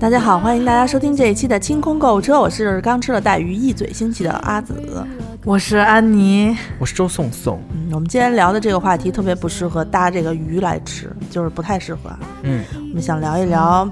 [0.00, 5.04] 大家好，欢迎大家收听这一期的清空购物车，我是刚吃了带鱼一嘴腥气的阿紫。
[5.44, 12.10] 我是安妮，我是周颂颂，嗯，我们今天聊的这个话题特别不适合搭这个鱼来吃，就是不太适合。
[12.42, 13.88] 嗯，我们想聊一聊，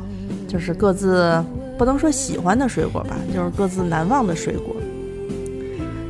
[0.49, 1.43] 就是各自
[1.79, 4.75] 不能说喜欢的水果吧，就是各自难忘的水果。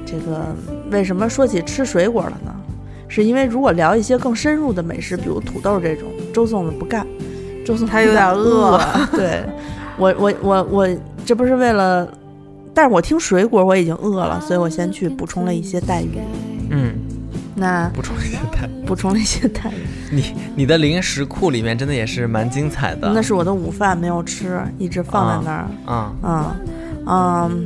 [0.04, 0.54] 这个
[0.90, 2.54] 为什么说起吃水果了呢？
[3.08, 7.06] 是因为如果聊一些更深入的美食，比如土豆这种，周颂不干，
[7.64, 8.80] 周颂他有点饿。
[9.12, 9.44] 对，
[9.96, 10.88] 我我我我
[11.24, 12.08] 这不是为了，
[12.74, 16.18] 但是我听水果我已经饿了，所以我先去补充了一些带鱼。
[16.70, 16.94] 嗯，
[17.54, 23.12] 那补充一些带，补充了一些带鱼，你你的零食库里面真的也是蛮精彩的。
[23.14, 25.66] 那是我的午饭没有吃，一直放在那儿。
[25.92, 26.56] 啊，嗯。
[27.08, 27.64] 嗯，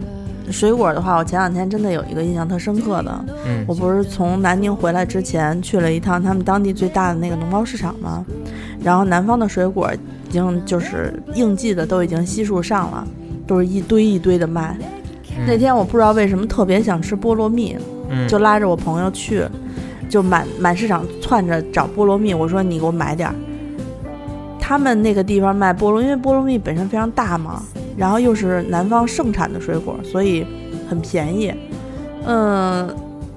[0.51, 8.24] 水果的话，我前两天真的有一个印象特深刻的，嗯我不是从南宁回来之前去了一趟他们当地最大的那个农贸市场吗？
[8.83, 9.91] 然后南方的水果
[10.29, 13.07] 已经就是应季的都已经悉数上了，
[13.47, 14.77] 都是一堆一堆的卖。
[15.47, 17.77] 那天我不知道为什么特别想吃菠萝蜜，
[18.09, 19.45] 嗯就拉着我朋友去，
[20.09, 22.35] 就满满市场窜着找菠萝蜜。
[22.35, 23.35] 我说你给我买点儿。
[24.59, 27.63] 他们那个地方卖菠萝，因为菠萝蜜本身非常大嘛，
[27.96, 30.46] 然后又是南方盛产的水果，所以
[30.88, 31.52] 很便宜。
[32.27, 32.88] 嗯，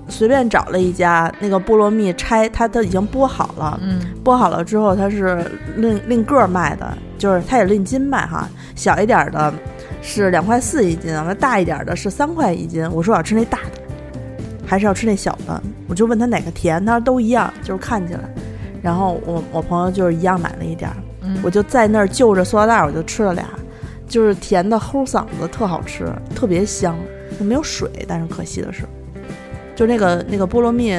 [0.09, 9.53] 随便找了一家那个菠萝蜜拆，它都已经剥好了，嗯，剥好了之后它是另另个儿卖的，就是它也论斤卖哈，小一点儿的
[10.01, 12.83] 是两块四一斤，那大一点儿的是三块一斤。
[12.91, 13.81] 我说我要吃那大的，
[14.65, 15.61] 还是要吃那小的？
[15.87, 18.21] 我就问他哪个甜，他说都一样，就是看起来。
[18.81, 23.45] 然后我我朋友就是一样买了一点儿，嗯我就在那儿就着塑料袋儿我就吃了俩，
[24.13, 26.95] 就是甜的齁嗓子，特好吃，特别香，
[27.39, 28.83] 没有水，但是可惜的是，
[29.75, 30.93] 就那个那个菠萝蜜，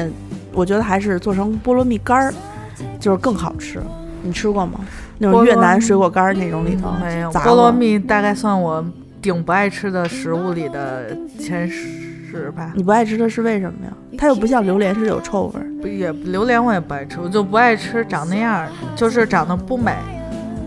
[0.51, 2.33] 我觉得还是做成菠萝蜜干儿，
[2.99, 3.81] 就是更好吃。
[4.21, 4.81] 你吃过吗？
[5.17, 7.31] 那种越南水果干儿那种里头没有。
[7.31, 8.85] 杂菠萝蜜大概算我
[9.21, 12.73] 顶不爱吃的食物里的前十吧。
[12.75, 13.93] 你不爱吃的是为什么呀？
[14.17, 15.65] 它又不像榴莲是有臭味儿。
[15.81, 19.93] 不也榴莲我也不爱吃，我就不爱吃长那样儿，就是长得不美，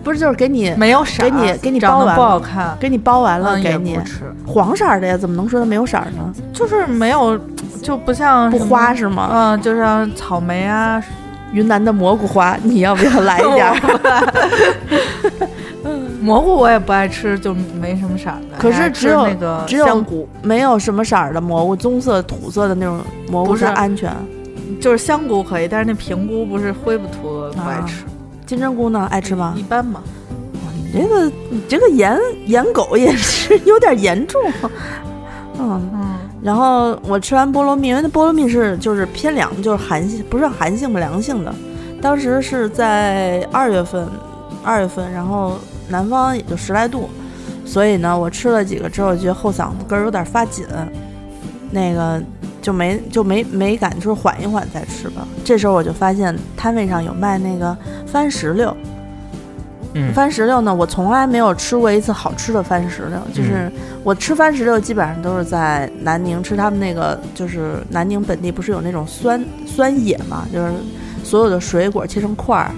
[0.09, 6.33] 不是，就是给你没有色儿，给你给你包完了好看，给你包完了，嗯，给你吃，黄色儿的呀，怎么能说它没有色儿呢？
[6.51, 7.39] 就是没有，
[7.83, 9.29] 就不像不花是吗？
[9.31, 11.03] 嗯，就像草莓啊，
[11.53, 13.75] 云南的蘑菇花， 你要不要来一点儿？
[16.23, 18.57] 蘑 菇我也不爱吃，就没什么色儿的。
[18.59, 22.99] 可是只有那个只有香菇，没有什么色儿的蘑菇，棕色、土色的那种
[23.31, 24.11] 蘑菇不是安全。
[24.81, 28.05] 就是香菇可以，但是那平菇不是灰不土的，不爱吃。
[28.49, 29.07] 金针菇呢？
[29.11, 29.63] 爱吃吗一？
[29.63, 30.03] 般吧，
[30.75, 34.43] 你这个你这个盐盐狗也是有点严重。
[35.61, 41.55] 嗯，嗯，然后我吃完菠萝蜜，因为那菠萝蜜是就是偏凉，就是寒性，不是寒性吧，凉性的。
[42.01, 44.09] 当时是在二月份，
[44.65, 47.11] 二月份，然后南方也就十来度，
[47.67, 50.65] 所以呢，我吃了几个之后，觉得后嗓子根儿有点发紧，
[51.71, 52.23] 那个
[52.61, 55.27] 就没就没没敢就是缓一缓再吃吧。
[55.45, 57.77] 这时候我就发现摊位上有卖那个
[58.07, 58.77] 番石榴，
[59.95, 63.19] 嗯番石榴呢，我从来没有吃过一次好吃的番石榴。
[63.33, 63.71] 就是
[64.05, 70.73] 我吃番石榴基本上都是在南宁吃他们那个，就是南宁本地不是有那种酸酸野嘛，就是
[71.25, 72.71] 所有的水果切成块儿，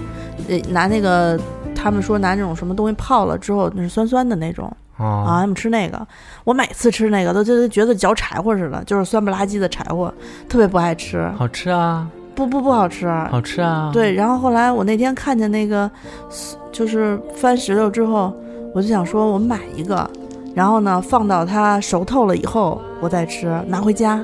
[0.47, 1.39] 呃，拿那个
[1.75, 4.71] 他们说拿那种什么东西泡了之后，那是酸酸的那种
[5.03, 6.05] 啊，哦，他们吃那个。
[6.43, 10.13] 我每次吃那个都就觉得嚼柴火似的，就是酸不拉几的柴火，
[10.47, 13.07] 特别不爱吃，好吃啊，不不不好吃。
[13.29, 15.89] 好吃啊，，对，然后后来我那天看见那个，
[16.71, 18.33] 就是番石榴之后，
[18.73, 20.09] 我就想说，我买一个，
[20.55, 24.23] 然后呢放到它熟透了以后，我再吃，拿回家。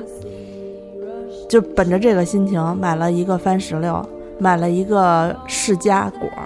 [1.48, 4.06] 就本着这个心情，买了一个番石榴，
[4.38, 6.44] 买了一个释迦果儿，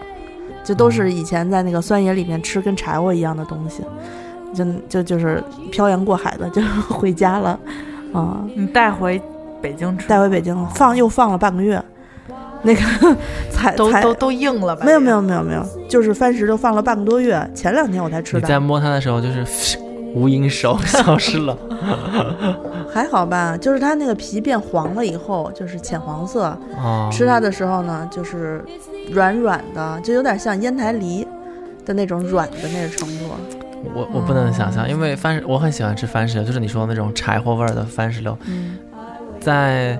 [0.62, 3.82] 这都是以前在那个酸野里面吃跟柴火一样的东西，
[4.54, 7.58] 就就就是漂洋过海的就 回家了，
[8.12, 9.20] 啊、你带回
[9.60, 11.82] 北京吃，带回北京了，放又放了半个月，
[12.62, 12.80] 那个
[13.50, 14.84] 才才都都都硬了吧？
[14.84, 19.78] 没有没有没有没有，就是番石榴放了半个多月，前两天我才吃的，你在摸它的时候就是
[20.14, 21.56] 无影手消失了，
[22.92, 23.56] 还好吧？
[23.56, 28.62] 就是它那个皮变黄了以后，就是浅黄色，哦，吃它的时候呢，就是
[29.10, 31.26] 软软的，就有点像烟台梨
[31.86, 33.24] 的那种软的那个程度。
[33.94, 38.78] 我我不能想象，因为番石我很喜欢吃番石榴，就是你说的那种柴火味儿的番石榴，嗯，
[39.40, 39.98] 在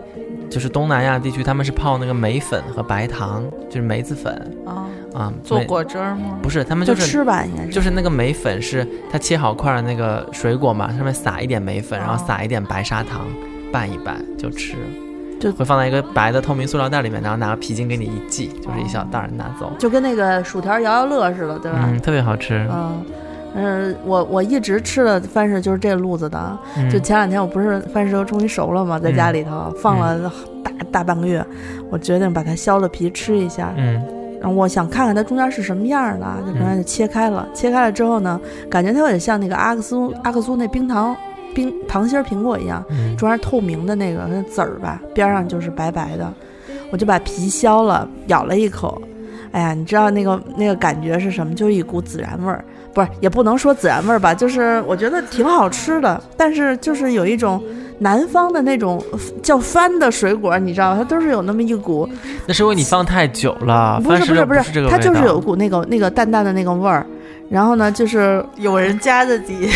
[0.51, 4.33] 就是东南亚地区，他们是泡那个梅粉和白糖，就是梅子粉
[4.67, 6.39] 啊，啊，做果汁儿吗？
[6.43, 7.71] 不是，他们就是吃吧，应该是。
[7.71, 13.23] 就是那个梅粉是它切好块儿的那个水果嘛，上面撒一点梅粉，然后撒一点白砂糖，
[13.73, 14.77] 拌一拌就吃。
[15.41, 21.81] 就会放在一个白的透明塑料袋里面，然后拿个皮筋给你一系，就是一小袋儿拿走，就跟那个薯条摇摇乐似的，对吧？
[21.83, 22.65] 嗯，特别好吃。
[22.71, 23.03] 嗯，
[23.55, 26.59] 嗯，我我一直吃的番薯就是这路子的。
[26.77, 30.31] 嗯就前两天我不是番石榴终于熟了嘛，在家里头、放了
[30.63, 31.45] 大大半个月，
[31.91, 33.73] 我决定把它削了皮吃一下。
[33.77, 34.03] 嗯
[34.41, 37.47] 然后我想看看它中间是什么样的，就把它就切开了。
[37.55, 41.15] 切开了之后呢，感觉它有点像那个阿克苏阿克苏那冰糖
[41.55, 46.33] 冰糖心儿苹果一样，嗯中间透明的那个那籽儿吧，边上就是白白的。
[46.91, 49.01] 我就把皮削了，咬了一口。
[49.53, 51.55] 哎呀，你知道那个那个感觉是什么？
[51.55, 57.63] 就是一股孜然味儿，不是也不能说孜然味儿吧，就是我觉得挺好吃的，但是就是有一种
[57.99, 59.03] 南方的那种
[59.43, 62.09] 叫番的水果，你知道，它都是有那么一股，
[62.47, 67.07] 那是因为你放太久了，不是不是不是它就是有股那个那个淡淡的那个味儿。
[67.53, 69.69] 然后呢，就是有人加的底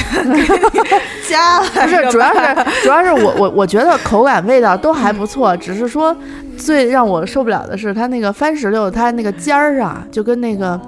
[1.28, 6.16] 加了，不是，主要是主要是我我我觉得口感味道都还不错， 只是说
[6.56, 10.80] 最让我受不了的是它那个番石榴，它那个尖儿啊，就跟那个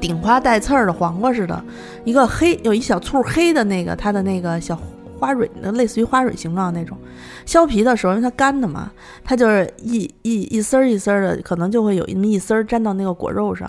[0.00, 1.60] 顶花带刺儿的黄瓜似的，
[2.04, 4.78] 一个黑有一小簇黑的那个它的那个小
[5.18, 6.96] 花蕊，类似于花蕊形状那种。
[7.44, 8.88] 削皮的时候，因为它干的嘛，
[9.24, 13.68] 它就是一一一丝儿一丝儿的，可能就会有那么一丝儿粘到那个果肉上。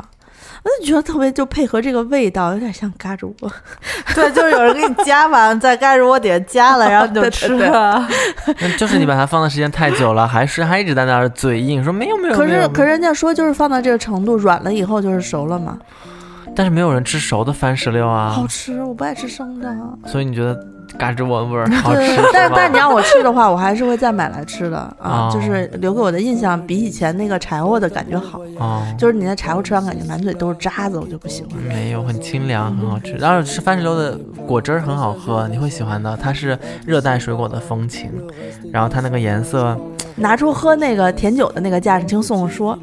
[0.64, 3.52] 我就觉得特别，就配合这个味道，有点像嘎吱窝。
[4.16, 8.08] 对，就是有人给你加完，在嘎吱窝底下加了，然后你就吃了。
[8.60, 15.78] 那就是你把它放的时间太久了，还是还一直在那儿嘴硬说没有没有，可是可是人家说就是放到这个程度，软了以后就是熟了嘛，
[16.56, 19.76] 但是没有人吃熟的番石榴啊好，吃，我不爱吃生的。
[20.06, 20.56] 所以你觉得
[20.98, 22.80] 嘎吱窝味儿 好吃但但你吗？
[22.80, 31.52] 让我吃的话，我还是会再买来吃的啊，哦就是留给我的印象比以前那个柴火的感觉好，哦，就是你那柴火吃完感觉满嘴都是渣子，我就不喜欢。
[31.68, 33.14] 没有，很清凉，很好吃。
[33.16, 34.18] 然后吃番石榴的
[34.48, 36.16] 果汁儿很好喝，你会喜欢的。
[36.22, 38.10] 它是热带水果的风情，
[38.72, 39.78] 然后它那个颜色
[40.16, 42.78] 拿出喝那个甜酒的那个架势，听宋宋说，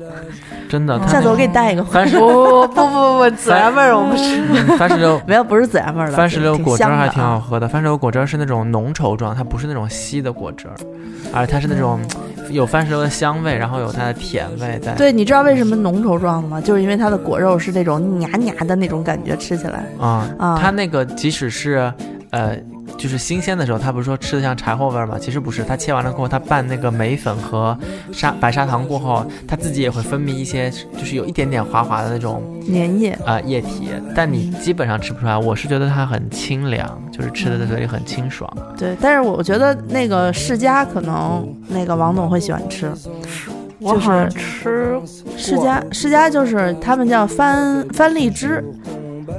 [0.73, 1.85] 真的，下次我给你带一个。
[1.93, 4.43] 番石榴不不不不，孜然 味儿我不吃。
[4.49, 7.09] 嗯番石榴 没有，不是孜然味儿的，番石榴果汁儿还。
[7.11, 7.69] 挺好喝的。
[7.69, 10.75] 番石榴果汁儿是那种浓稠状，它不是那种稀的果汁儿，
[11.35, 12.01] 而它是那种
[12.49, 14.95] 有番石榴的香味，然后有它的甜味在。
[14.95, 16.59] 对，你知道为什么浓稠状吗？
[16.59, 19.85] 就是因为它的果肉是那种黏黏的那种感觉，吃起来。
[20.01, 21.93] 啊、啊它那个即使是
[22.33, 22.57] 呃，
[22.97, 25.19] 就是新鲜的时候，它不是说吃的像柴火味儿吗？
[25.21, 27.77] 其实不是，它切完了过后，它拌那个梅粉和
[28.11, 35.37] 砂白砂糖过后，它自己也会分泌一些，就是有一点点滑滑的那种粘液，呃液体，但你基本上吃不出来。
[35.37, 38.51] 我是觉得它很清凉，就是吃的在嘴里很清爽。
[38.79, 42.91] 对，但是我觉得那个世家可能那个王总会喜欢吃，
[43.79, 44.99] 我好像吃
[45.37, 48.65] 世家世家就是他们叫番番荔枝。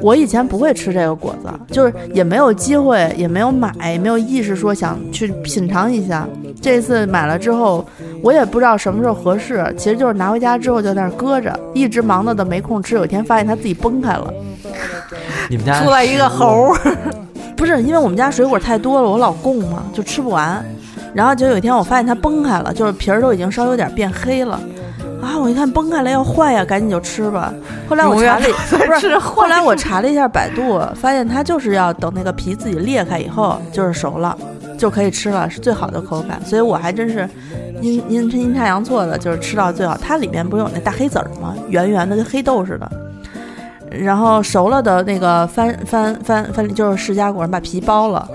[0.02, 6.28] 我以前不会吃这个果子，就是也没有机会，也没有买，也没有意识说想去品尝一下。
[6.62, 7.86] 这次买了之后，
[8.22, 12.96] 我也不知道什么时候合适，其实就是拿回家之后就在那儿搁着，一直忙的都没空吃。
[12.96, 14.34] 有一天发现它自己崩开了，
[15.50, 16.98] 你们家出来一个猴儿，
[17.56, 20.64] 不是因为我们家水果太多了，我老供嘛，就吃不完。
[21.14, 24.60] 然后就有一天我发现它崩开了，就是皮儿都已经稍微有点变黑了。
[25.24, 25.38] 啊！
[25.40, 27.54] 我一看崩开了要坏呀，赶紧就吃吧。
[27.88, 34.38] 后来我查了一，不是，后来我查了一下百度，发现它就是要等那个皮自己裂开以后，就是熟了，
[34.78, 36.42] 就可以吃了，是最好的口感。
[36.46, 37.28] 所以我还真是
[37.82, 39.98] 阴阴阴差阳错的，就是吃到最好。
[39.98, 41.56] 它里面不是有那大黑籽儿吗？
[41.70, 42.92] 圆圆的，跟黑豆似的。
[43.94, 48.28] 然后熟了的那个番番番番就是释迦果，把皮剥了，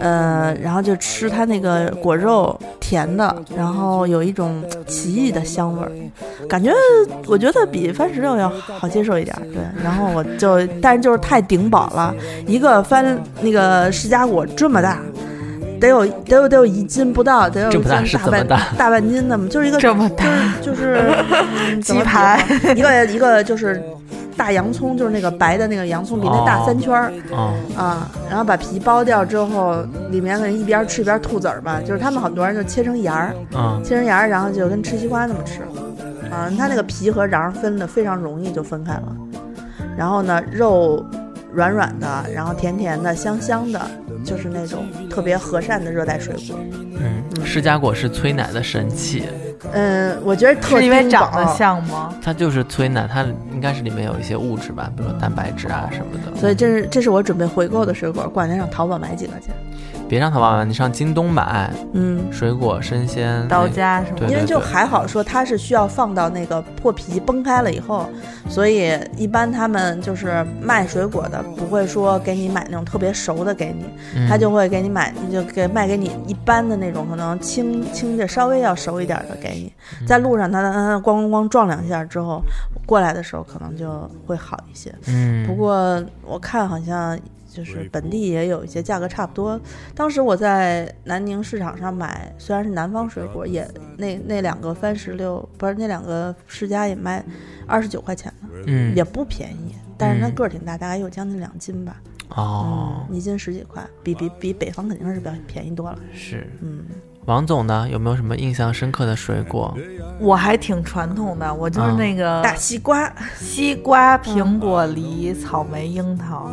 [0.00, 5.90] 呃，然后就吃它那个果肉，甜的，然后有一种奇异的香味儿，
[6.48, 6.72] 感觉
[7.26, 9.42] 我觉得比番石榴要好接受一点儿。
[9.52, 12.14] 对，然后我就，但是就是太顶饱了，
[12.46, 14.98] 一个番那个释迦果这么大。
[15.80, 20.24] 得有得有得有一斤不到，得有这么大半大大半斤的嘛，就是一个这么大
[20.62, 20.98] 就是就是、
[21.68, 22.42] 嗯、鸡排
[22.74, 23.82] 一个一个就是
[24.36, 28.10] 大洋葱，就是那个白的那个洋葱，比那大哦三圈儿、哦，啊。
[28.28, 29.76] 然后把皮剥掉之后，
[30.10, 35.60] 里面可能一边吃一边吐籽儿吧，就是他们很多人就切成芽儿，嗯，切成芽儿，然后就跟吃西瓜那么吃。
[36.30, 39.16] 啊，它那个皮和瓤分的非常容易就分开了。
[39.96, 41.04] 然后呢，肉
[41.52, 43.80] 软软的，然后甜甜的、香香的，
[44.24, 46.58] 就是那种特别和善的热带水果。
[46.96, 47.22] 嗯，
[47.54, 49.22] 释迦果是催奶的神器，
[49.70, 52.12] 嗯，我觉得特是因为长得像吗？
[52.20, 56.36] 它就是催奶，它应该是里面有一些物质吧，比如说蛋白质啊什么的。
[56.36, 59.52] 所以这是这是我准备回购的水果，过两天上淘宝买几个去。
[60.08, 68.08] 别上淘宝买，你上京东买嗯，水果生鲜到家什么因为就还好说它是需要放到那个破皮崩开了以后，
[68.48, 73.84] 所以一般他们就是卖水果的不会说给你买那种特别熟的给你，
[74.14, 74.28] 嗯。
[74.28, 80.06] 他就会给你买就给卖给你一般的那种可能轻轻的稍微要熟一点的给你，嗯。
[80.06, 82.42] 在路上他他咣咣咣撞两下之后，
[82.86, 84.94] 过来的时候可能就会好一些。
[85.06, 87.18] 嗯，不过我看好像
[87.54, 89.60] 就是本地也有一些价格差不多。
[89.94, 97.24] 当时我在南宁市场上买，虽然是南方水果，也那那两个番石榴不是那两个世家也卖
[97.66, 99.74] 二十九块钱呢，嗯也不便宜。
[99.96, 105.98] 但是它嗯个儿挺大，大概有将近两斤吧，哦嗯，一斤十几块，比比比北方肯定是比较便宜多了。
[106.12, 106.84] 是嗯，
[107.26, 109.72] 王总呢有没有什么印象深刻的水果？
[110.18, 116.50] 我还挺传统的，我就是啊那个大西瓜，西瓜、苹果、梨、草莓、樱桃，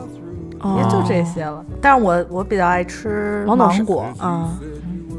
[0.77, 1.63] 也就这些了。
[1.81, 4.49] 但是我我比较爱吃王总是芒果，啊。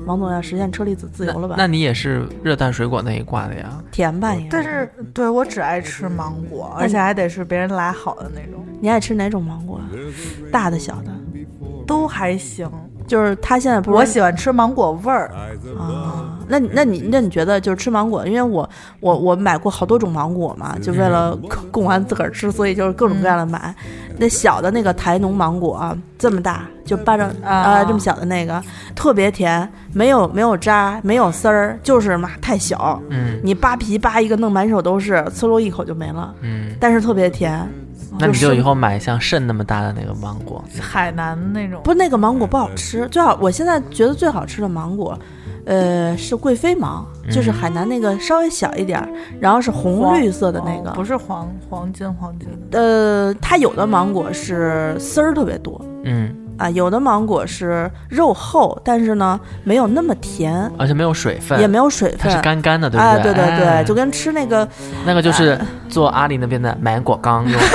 [0.04, 1.54] 王总要实现车厘子自由了吧？
[1.56, 3.80] 那你也是热带水果那一挂的呀？
[3.92, 4.48] 甜吧应该。
[4.50, 9.80] 但是对我只爱吃芒果，而且还得是别人来好的那种，你爱吃哪种芒果？
[10.50, 11.12] 大的、小的？
[11.86, 12.68] 都还行。
[13.06, 15.30] 就是他现在不是我喜欢吃芒果味儿，
[15.78, 18.68] 啊，那你那你那你觉得就是吃芒果，因为我
[19.00, 23.74] 我我买过好多种芒果嘛，就为了供供完自个儿吃，所以就是各种各样的买。
[24.18, 28.62] 那小的那个台农芒果啊，这么大，就巴掌啊、啊这么小的那个，
[28.94, 37.66] 特别甜，没有没有渣，没有丝儿，就是嘛太小，嗯你扒皮扒一个弄满手都是，呲溜一口就没了，嗯，但是特别甜。
[38.18, 41.80] 那你就就是以后买像肾那么大的那个芒果，海南那种。
[41.82, 43.08] 不，那个芒果不好吃。
[43.08, 45.18] 最好，我现在觉得最好吃的芒果，
[45.64, 49.08] 呃，是贵妃芒，就是海南那个稍微小一点儿，
[49.40, 50.90] 然后是红绿色的那个。
[50.90, 55.80] 哦不是黄黄金黄金的，呃，它有的芒果是丝儿特别多。
[56.04, 62.40] 嗯，啊，有的芒果是肉厚，但是呢没有那么甜，而且没有水分，也没有水分它是。
[62.40, 63.34] 干干的，对不啊，对？
[63.34, 64.66] 对对对，哎就跟吃那个
[65.04, 67.58] 那个就是做阿里那边的芒果干用的。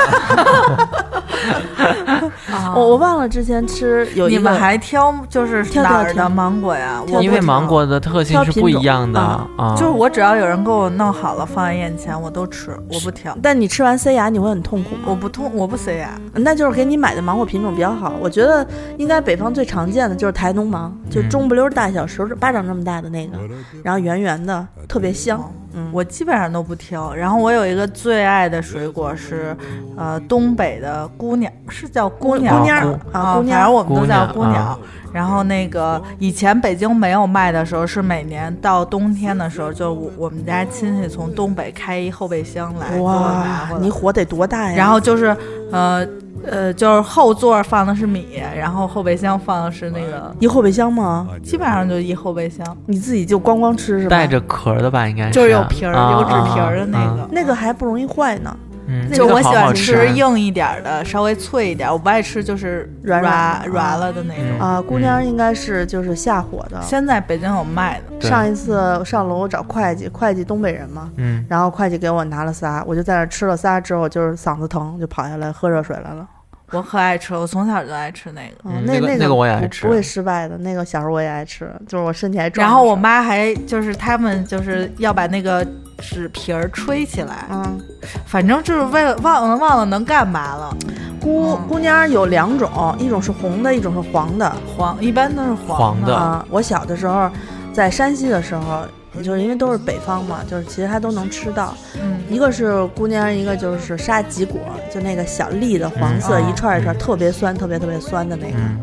[2.76, 7.02] 我我忘了之前吃有一个你们还挑就是挑哪儿的芒果呀？
[7.10, 15.04] 我因为芒果的特性是不一样的挑啊，就是我只要有人给我弄好了放在眼前，我都吃，我不挑，但你吃完塞牙你会很痛苦吗？
[15.06, 16.10] 我不痛，我不塞牙。
[16.34, 18.14] 那就是给你买的芒果品种比较好。
[18.20, 18.66] 我觉得
[18.98, 23.38] 应该北方最常见的就是台农芒，就中不溜大小，手指巴掌这么大的那个，
[23.84, 25.40] 然后圆圆的，特别香。
[25.74, 27.14] 嗯，我基本上都不挑。
[27.14, 29.56] 然后我有一个最爱的水果是，
[29.96, 34.80] 呃，东北的姑娘，是叫姑娘姑娘吗啊，啊，姑娘反正我们都叫姑娘姑娘。
[35.14, 43.44] 然后那个以前北京没有卖的时候，是每年到冬天的时候，就我我们家亲戚从东北开一后备箱来哇
[43.80, 44.76] 你火得多大呀？
[44.76, 45.36] 然后就是
[45.72, 46.06] 呃
[46.46, 51.28] 呃，就是后座放的是米，然后后备箱放的是那个，一后备箱吗？
[51.42, 54.10] 基本上就一后备箱，你自己就光光吃是吧？
[54.10, 57.22] 带着壳的吧，应该就是有皮儿、啊有纸皮儿的那个。
[57.22, 58.56] 啊那个还不容易坏呢。
[58.90, 61.92] 嗯，那就个我喜欢吃吃硬一点儿的，稍微脆一点儿。
[61.92, 64.46] 我不爱吃就是软软软软了的那种。
[64.58, 66.82] 嗯啊，姑娘应该是就是下火的。
[66.82, 76.26] 现在北京有卖的，上一次上楼找会计，会计东北人嘛，嗯，然后会计给我拿了仨，我就在那吃了仨之后，就是嗓子疼，就跑下来喝热水来了。
[76.72, 78.56] 我可爱吃，我从小就爱吃那个。
[78.66, 80.58] 嗯，那那个那个我也爱吃不不会失败的。
[80.58, 82.66] 那个小时候我也爱吃，就是我身体还壮。
[82.66, 85.66] 然后我，妈还就是他们就是要把那个
[86.00, 87.80] 纸皮儿吹起来，嗯，
[88.26, 90.76] 反正就是为了忘了忘了能干嘛了。
[91.22, 94.54] 姑嗯姑娘有两种，一种是红的，一种是黄的。
[94.76, 97.30] 黄一般都是黄的啊，我小的时候
[97.74, 98.84] 在山西的时候，
[99.24, 101.76] 就是因为都是北方嘛，就是其实它都能吃到。
[102.02, 104.60] 嗯，一个是姑娘，一个就是沙棘果，
[104.94, 108.58] 就那个小粒的黄色，嗯一串一串，嗯特别酸，特别特别酸的那个。
[108.58, 108.80] 嗯，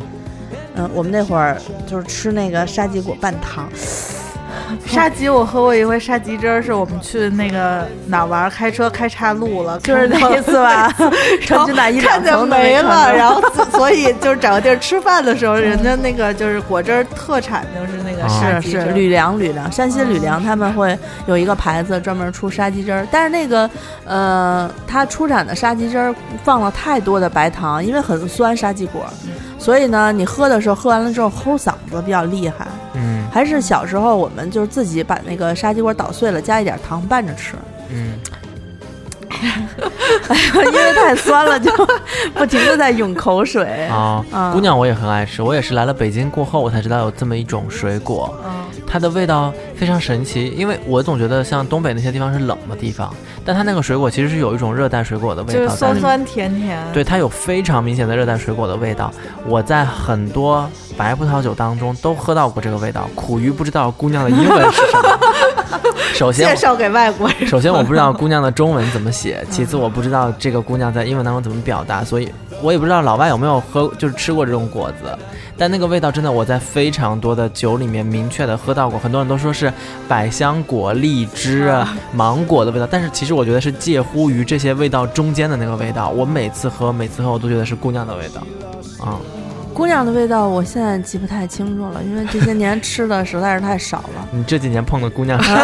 [0.76, 3.68] 嗯，我们那会儿就是吃那个沙棘果拌糖，
[4.86, 10.92] 沙棘我喝过一回沙棘汁儿，是我们去那个哪儿玩儿，开车开岔路了， 就是那一次吧，
[11.42, 18.84] 成均打一两看见层没了，然后所 所以就是找个地儿吃饭的时候，人家那个就是果汁儿特产就是那个沙是棘汁儿。
[18.86, 23.68] 是吕梁吕梁，山西吕梁他们会有一个牌子专门出沙棘汁儿，但是那个
[24.04, 29.04] 呃，它出产的沙棘汁儿放了太多的白糖，因为很酸沙棘果，
[29.58, 32.66] 所以呢，你喝的时候喝完了之后齁嗓子比较厉害。
[32.94, 33.24] 嗯。
[33.32, 37.54] 还是小时候我们就是自己把那个沙棘果捣碎了，加一点糖拌着吃，
[37.90, 38.18] 嗯，
[40.66, 41.70] 因为太酸了，就
[42.34, 43.86] 不停的在涌口水。
[43.86, 53.12] 啊啊，姑娘我也很爱吃，我也是来了北京过后我才知道有这么一种水果，嗯，它的味道非常神奇，因为我总觉得像东北那些地方是冷的地方，
[53.44, 55.74] 但它那个水果其实是有一种热带水果的味就是道。
[55.74, 56.82] 酸酸甜甜。
[56.92, 59.12] 对，它有非常明显的热带水果的味道。
[59.46, 65.18] 我在很多白葡萄酒当中都喝到过这个味道，苦于不知道姑娘的英文是什么。
[66.14, 67.46] 首先，介绍给外国人。
[67.46, 72.28] 首先我不知道姑娘的中文怎么写，其次我不知道这个姑娘在英文当中怎么表达，所以
[72.62, 75.16] 我也不知道老外有没有喝，就是吃过这种果子。
[75.56, 79.72] 但那个味道真的，我在非常多的酒里面明确的喝到过，很多人都说是
[80.08, 81.72] 百香果、荔枝、
[82.12, 86.08] 芒果的味道，但是其实我觉得是介乎于这些味道中间的那个味道。
[86.08, 88.40] 我每次喝，每次喝我都觉得是姑娘的味道，
[89.04, 89.20] 啊、
[89.74, 94.28] 姑娘的味道我现在记不太清楚了，因为这些年吃的实在是太少了。
[94.32, 95.54] 你这几年碰的姑娘 少，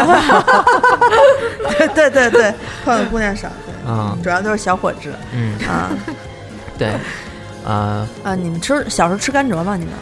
[1.79, 5.91] 对对对对，碰的姑娘少，对，嗯主要都是小伙子嗯，啊
[6.77, 6.93] 对，
[7.65, 8.35] 呃，啊！
[8.35, 9.77] 你们吃小时候吃甘蔗吗？
[9.77, 9.95] 你们？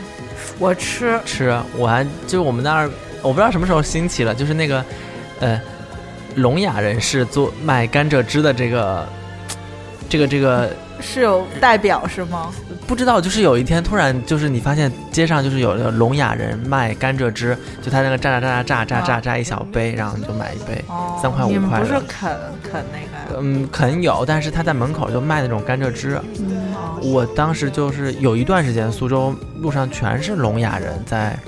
[0.58, 4.84] 我吃吃，我还就是我们那儿，我不知道什么时候兴起了，就是那个，
[5.40, 5.60] 呃，
[6.36, 9.06] 聋哑人士做卖甘蔗汁的这个，
[10.08, 12.50] 这个这个是有代表是吗？
[12.86, 22.30] 不知道，就是有一天突然就是你发现街上就是有个聋哑人卖甘蔗汁，就他那个榨榨榨榨榨榨榨一小杯，然后你就买一杯，哦，三块五你们块的不是啃
[22.62, 23.40] 啃那个？
[23.40, 26.20] 嗯，啃有，但是他在门口就卖那种甘蔗汁。
[26.38, 31.38] 嗯哦我当时就是有一段时间，苏州路上全是聋哑人在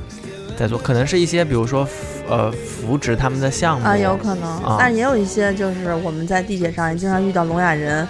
[0.57, 1.87] 在做，可能是一些比如说
[2.29, 8.07] 呃扶植他们的项目啊，有可能啊，但也有一些就是我们在地铁上也经常遇到聋哑人，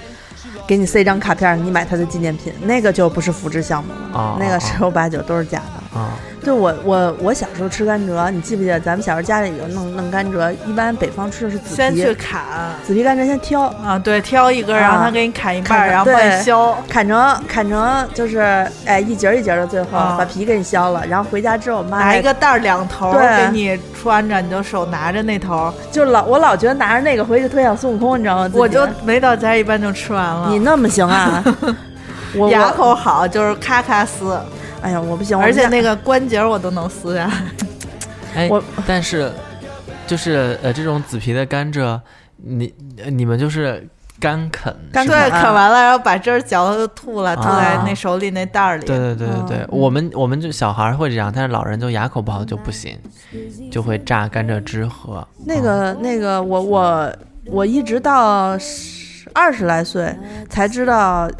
[0.66, 5.79] 给你塞一张卡片，你买他的纪念品，那个就不是扶持项目了，啊那个十有八九都是假的。
[5.94, 6.10] 啊
[6.42, 12.40] 就我我我小时候吃甘蔗，你记不记得咱们小时候家里有弄弄甘蔗，一般北方吃的是紫皮先去，砍
[12.82, 16.74] 紫皮甘蔗先挑，啊，对，挑一根，然后啊他给你砍一半儿，然后帮你削。
[16.88, 18.38] 砍成砍成就是
[18.86, 28.50] 哎一节儿一节儿的，最后、啊把皮给你削了，然后回家之后妈拿一个袋儿两头儿给你穿着，你就手拿着那头儿，就老我老觉得拿着那个回去特像孙悟空，你知道吗？
[28.54, 30.48] 我就没到家一般就吃完了。
[30.48, 31.44] 你那么行啊？
[32.34, 34.40] 我牙口好，就是咔咔撕，
[34.82, 37.34] 哎呀我不行，而且那个关节我都能撕下来。
[38.34, 39.32] 哎我，但是
[40.06, 42.00] 就是呃这种紫皮的甘蔗，
[42.36, 42.72] 你
[43.02, 43.86] 呃你们就是
[44.20, 48.86] 干啃，干对，啃完了，然后把汁儿嚼了就吐了，吐在啊那手里那袋儿里。
[48.86, 52.96] 对对对对对，嗯我们我们就小孩儿会这样，但是老人就牙口不好就不行，
[53.70, 55.26] 就会榨甘蔗汁喝。
[55.44, 57.12] 那个那个我我
[57.46, 58.99] 我一直到十
[59.32, 60.14] 二十来岁
[60.48, 61.30] 才知道，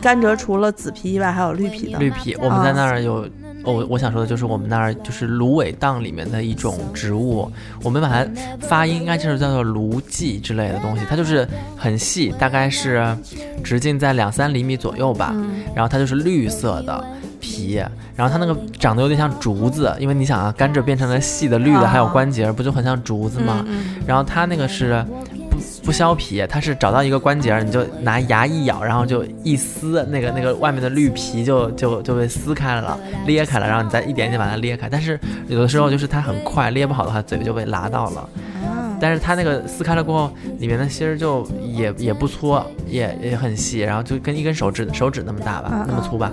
[0.00, 1.98] 甘蔗除了紫皮以外还有绿皮的。
[1.98, 3.28] 绿皮，我们在啊那儿有。
[3.62, 7.46] 哦，我想说的就是我们那儿就是芦苇荡里面的一种植物，
[7.82, 8.26] 我们把它
[8.58, 13.14] 发音应该就是叫做芦荠之类的东西，它就是很细，大概是
[13.62, 17.04] 直径在两三厘米左右吧，嗯然后它就是绿色的
[17.38, 17.74] 皮，
[18.16, 23.62] 然后它那个长得有点像竹子，因为你想啊，甘蔗变成了细的绿的，啊还有关节，不就很像竹子吗？
[23.68, 25.04] 嗯然后它那个是
[25.82, 34.88] 不不削皮，它是找到一个关节儿，你就拿牙一咬，然后就一撕，那个那个外面的绿皮就就就被撕开了，裂开了，然后你再一点一点把它裂开。
[34.88, 38.20] 但是有的时候就是它很快，裂不好的话，嘴就被拉到了。
[38.20, 46.30] 啊但是它那个撕开了过后，里面的芯儿就也也不粗，也也很细，然后就跟一根手指手指那么大吧嗯，那么粗吧。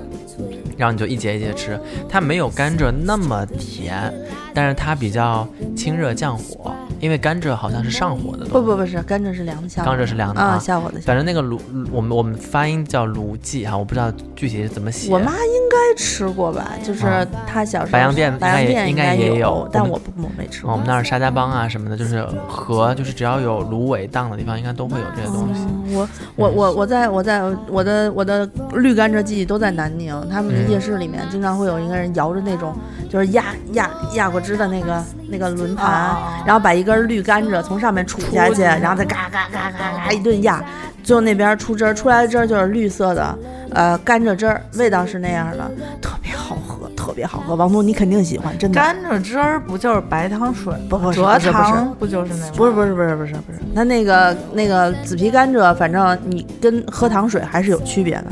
[0.76, 1.80] 然后你就一节一节吃，
[2.10, 4.14] 它没有甘蔗那么甜，
[4.58, 8.52] 但是它比较清热降火，因为甘蔗好像是上火的东西。
[8.54, 11.00] 不不不是甘蔗是凉的，下火甘蔗是凉的啊，啊下火的。
[11.02, 15.14] 反正那个芦，我们我们发音叫芦荠哈，我不知道具体是怎么写。
[15.14, 20.72] 我妈应该吃过吧，就是啊她小时候白洋淀白洋淀应该也有但我不我没吃过。
[20.72, 25.62] 哦我们那儿沙家浜啊什么的，就是河，就是只要有芦苇荡的地方，应该都会有这些东西。
[25.62, 32.76] 嗯我我我我在我在我的我的绿甘蔗记忆都在南宁，他们的嗯夜市里面经常会有一个人摇着那种
[33.08, 40.64] 就是压压压过汁的那个那个轮盘，啊然后把一根绿甘蔗从上面杵下去，然后再嘎嘎嘎嘎嘎一顿压，
[41.04, 43.38] 最后那边出汁儿，出来的汁儿就是绿色的，
[43.72, 45.70] 呃，甘蔗汁儿，味道是那样的，
[46.02, 47.56] 特别好喝，特别好喝。
[47.56, 48.80] 王总，你肯定喜欢，真的。
[48.80, 50.74] 甘蔗汁儿不就是白糖水？
[50.90, 52.52] 不不是蔗不是不是糖不就是那吗？
[52.56, 58.26] 不是不是不是不是不是，它那个那个紫皮甘蔗，反正你跟喝糖水还是有区别的，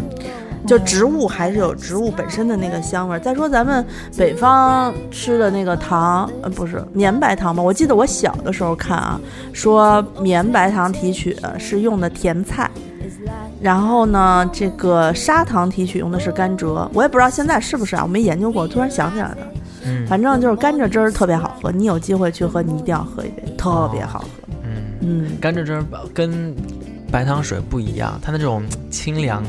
[0.66, 3.20] 就植物还是有植物本身的那个香味儿。
[3.20, 3.86] 再说咱们
[4.18, 7.62] 北方吃的那个糖，呃，不是绵白糖吧？
[7.62, 9.20] 我记得我小的时候看啊，
[9.54, 12.70] 说绵白糖提取是用的甜菜。
[13.62, 19.38] 然后呢，这个砂糖提取用的是甘蔗，我也不知道现在是不是啊，我没研究过，突然想起来了。
[19.88, 24.28] 嗯反正就是甘蔗汁儿特别好喝，你有机会去喝，你一定要喝一杯，特别好喝。
[24.64, 26.56] 嗯，嗯，甘蔗汁儿跟
[27.12, 29.44] 白糖水不一样，它那种清凉、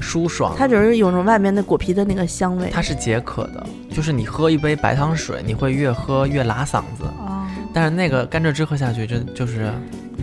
[0.00, 2.70] 舒爽，它只是有种外面的果皮的那个香味。
[2.72, 7.04] 它是解渴的，就是你喝一杯白糖水，你会越喝越拉嗓子。
[7.18, 9.70] 啊，但是那个甘蔗汁喝下去，就就是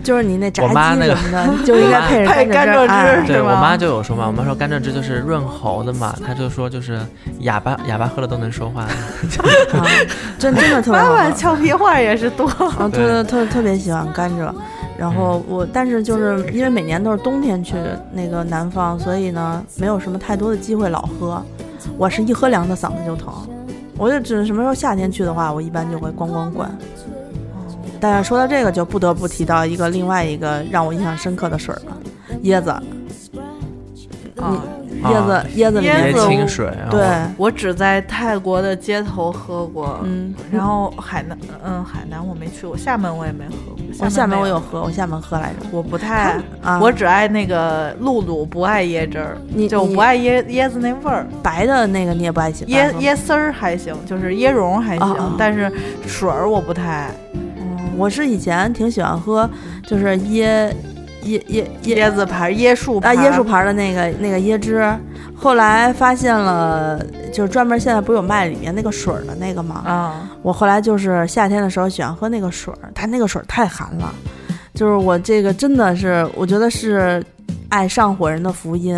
[0.02, 7.00] 就是你那炸我妈那个鸡什么的，就应该 配着配 甘蔗汁对我妈就有说嘛，我妈说甘蔗汁就是润喉的嘛，她就说就是
[7.40, 8.82] 哑巴哑巴喝了都能说话。
[8.82, 8.88] 啊，
[10.38, 12.46] 真真的特别妈好俏皮话也是多。
[12.48, 14.52] 啊，对特特特别喜欢甘蔗，
[14.98, 17.76] 然后我但是就是因为每年都是冬天去
[18.12, 21.42] 那个南方，所以呢没有什么太多的机会老喝。
[21.98, 23.32] 我是一喝凉的嗓子就疼，
[23.98, 26.70] 我就只什么时候夏天去的话，我一般就会咣咣灌。
[28.00, 31.96] 但是说到这个，就不得不提到一个另外一个让我印象深刻的水儿了，
[32.42, 32.70] 椰子，
[34.36, 34.62] 啊，
[35.04, 43.84] 椰子椰子椰子椰清水，啊对，我只在泰国的街头喝过，嗯，然后海南，嗯，海南我没去过，厦门我也没喝过。
[44.00, 45.66] 我厦门我有，喝，我厦门喝来着。
[45.70, 49.38] 我不太，啊，我只爱那个露露，不爱椰汁儿，
[49.68, 51.26] 就不爱椰椰子那味儿。
[51.42, 55.70] 白的那个你也不爱喜欢椰椰丝儿还行，就是椰蓉还行，但是
[56.06, 57.10] 水儿我不太爱。
[57.34, 59.48] 嗯，我是以前挺喜欢喝，
[59.86, 60.72] 就是椰
[61.24, 64.86] 椰椰椰椰子牌、椰树牌啊椰树牌的那个那个椰汁，
[65.34, 66.98] 后来发现了，
[67.32, 69.82] 就是专门现在不是有卖里面那个水儿的那个吗？
[69.84, 74.14] 啊，我后来就是夏天的时候喜欢喝那个水儿，它那个水儿太寒了，
[74.74, 77.24] 就是我这个真的是，我觉得是
[77.68, 78.96] 爱上火人的福音。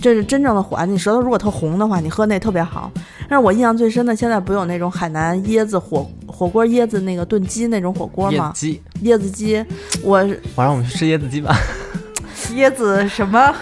[0.00, 2.90] 这是真正的火，你舌头如果特红的话，你喝那特别好。
[3.28, 8.52] 但是我印象最深的，现在不有那种海南椰子火火锅椰子那个炖鸡那种火锅吗？
[8.54, 9.64] 椰子鸡，椰子鸡，
[10.02, 10.18] 我
[10.56, 11.56] 晚上我们去吃椰子鸡吧。
[12.54, 13.54] 椰子什么？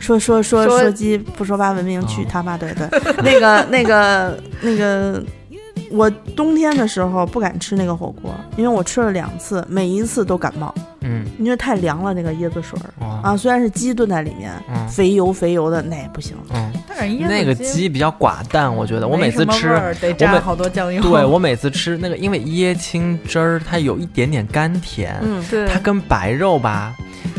[0.00, 2.58] 说说说说说鸡不说八文明，去哦他妈！
[2.58, 2.86] 对对，
[3.22, 5.22] 那个那个那个，
[5.94, 13.36] 我冬天的时候不敢吃那个火锅，因为我吃了两次，每一次都感冒，嗯，因为太凉了那个椰子水儿哇，啊。
[13.36, 16.36] 虽然是鸡炖在里面，嗯肥油肥油的，那也不行。
[16.52, 21.00] 嗯，但是椰子那个鸡比较寡淡，我觉得我每次吃我蘸每好多酱油。
[21.02, 26.94] 对我每次吃那个，因为椰青汁儿它有一点点甘甜，嗯，对它跟白肉吧，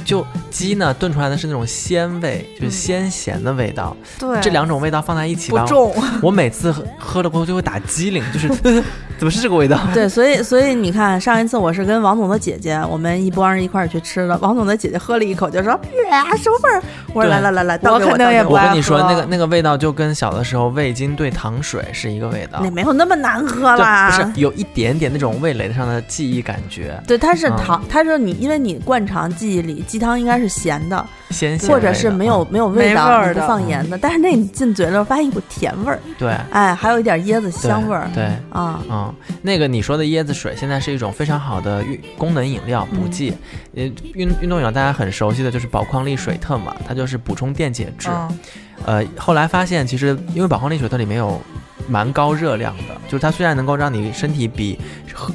[0.06, 8.48] 就鸡呢炖出来的是那种鲜味，就是嗯鲜咸的味道，对这两种味道放在一起吧，不重，我每次喝喝了过后就会打机灵，就是
[9.18, 9.80] 怎么是这个味道？
[9.94, 14.38] 对，所以所以你看，上一次我是跟王总的姐姐，我们一帮人一块儿去吃的。
[14.38, 15.72] 王总的姐姐喝了一口就说
[16.12, 24.12] ：“呀，什么味儿？”我说：“来来来来，倒给我肯定也不爱我跟你说，那个那个味道就跟小的时候味精兑糖水是一个味道那，没有那么难喝啦。
[24.12, 33.98] 不是有一点点那种味蕾上的记忆感觉，对，它是嗯糖，它是你，因为你惯常记忆里鸡汤应该是咸的，咸咸或者是没有嗯没有味道，的你不放盐的。
[33.98, 38.26] 但是那你进嘴了，发现一股甜味儿，对哎，还有一点椰子香味儿对。
[38.50, 38.84] 啊。
[38.90, 43.34] 嗯，那个你说的椰子水现在是一种非常好的运功能饮料补剂，
[43.74, 48.10] 呃，运运动饮料大家很熟悉的就是宝矿力水特嘛，它就是补充电解质。
[48.12, 48.40] 嗯，
[48.86, 51.42] 呃，后来发现其实因为宝矿力水特里面有
[51.88, 54.80] 蛮高热量的，就是它虽然能够让你身体比，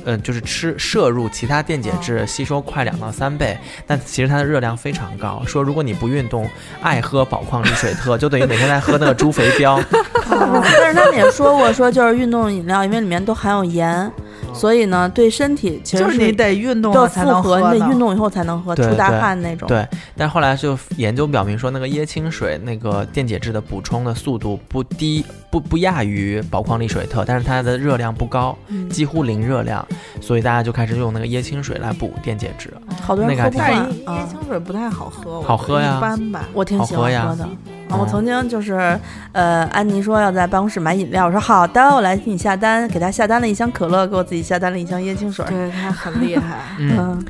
[0.04, 5.42] 呃，就是吃摄入其他电解质吸收快两到三倍，但其实它的热量非常高。
[5.46, 6.48] 说如果你不运动，
[6.82, 9.76] 爱喝宝矿力水特， 就等于每天在喝那个猪肥膘。
[9.76, 9.84] 啊
[10.30, 14.10] 但是他们也说过，说就是运动饮料，因为里面都含有盐，
[14.52, 19.66] 所以呢，对身体其实就是你得运动才能复合，喝呢你得运动以后才能喝，对出大对汗那种。
[19.68, 19.86] 对，
[20.16, 29.86] 但后来就研究表明说，那个椰清水那个电解质的补充的速度不低，不不亚于宝矿力水特，但是它的热量不高，嗯几乎零热量，
[30.20, 32.72] 所以大家就开始用那个椰清水来补电解质。
[33.00, 34.28] 好多人喝不惯但是椰啊。
[34.30, 36.48] 清水不太好喝，好喝呀一般吧。
[36.52, 37.48] 我挺喜欢喝的。
[37.90, 38.98] 啊，我嗯曾经就是，
[39.32, 45.44] 呃，安妮说要在办公室买饮料，我说好的，我来替你下单，给她下单了一箱可乐，给我自己下单了一箱椰青水。
[45.48, 47.24] 对他很厉害， 嗯，嗯，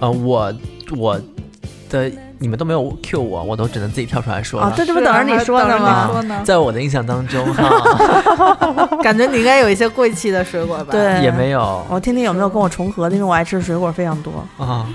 [0.00, 0.52] 呃，我
[0.96, 1.20] 我
[1.90, 4.66] 的你们都没有 Q 我，我都只能自己跳出来说了。
[4.66, 6.42] 啊，这这不等着你说呢吗？
[6.44, 10.88] 在我的印象当中， 哈， 感觉你应该有一些贵气的水果吧？
[10.90, 14.44] 对，也没有我听听有没有跟我重合的，因为我爱吃的水果非常多。
[14.58, 14.86] 啊。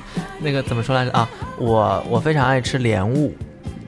[0.41, 1.27] 那个怎么说来着啊？
[1.57, 3.33] 我我非常爱吃莲雾，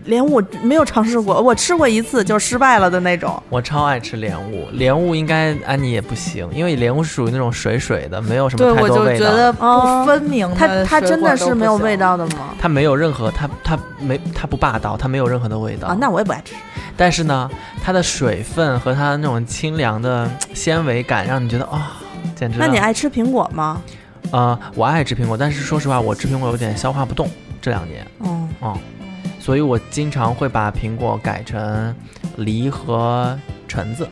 [0.06, 3.42] 莲雾没有尝试过，我吃过一次就失败了的那种。
[3.50, 4.68] 我超爱吃莲雾。
[4.74, 9.26] 莲雾应该安妮也不行，因为莲雾是属于那种水水的，没有什对，我就么太多味道。
[9.26, 12.50] 觉得哦不分明的它它真的是没有味道的吗？
[12.60, 15.88] 它没有任何，它它没它不霸道，它没有任何的味道。
[15.90, 16.56] 啊，那我也不爱吃。
[16.98, 17.50] 但是呢，
[17.84, 21.98] 它的水分和它那种清凉的纤维感，让你觉得啊、
[22.36, 22.58] 简直。
[22.60, 23.82] 那你爱吃苹果吗？
[24.32, 27.30] 呃，我爱吃苹果，但是说实话，我吃苹果有点消化不动，
[27.62, 28.78] 这两年，嗯，嗯，
[29.42, 31.94] 所以我经常会把苹果改成
[32.36, 33.36] 梨和
[33.68, 34.08] 橙子。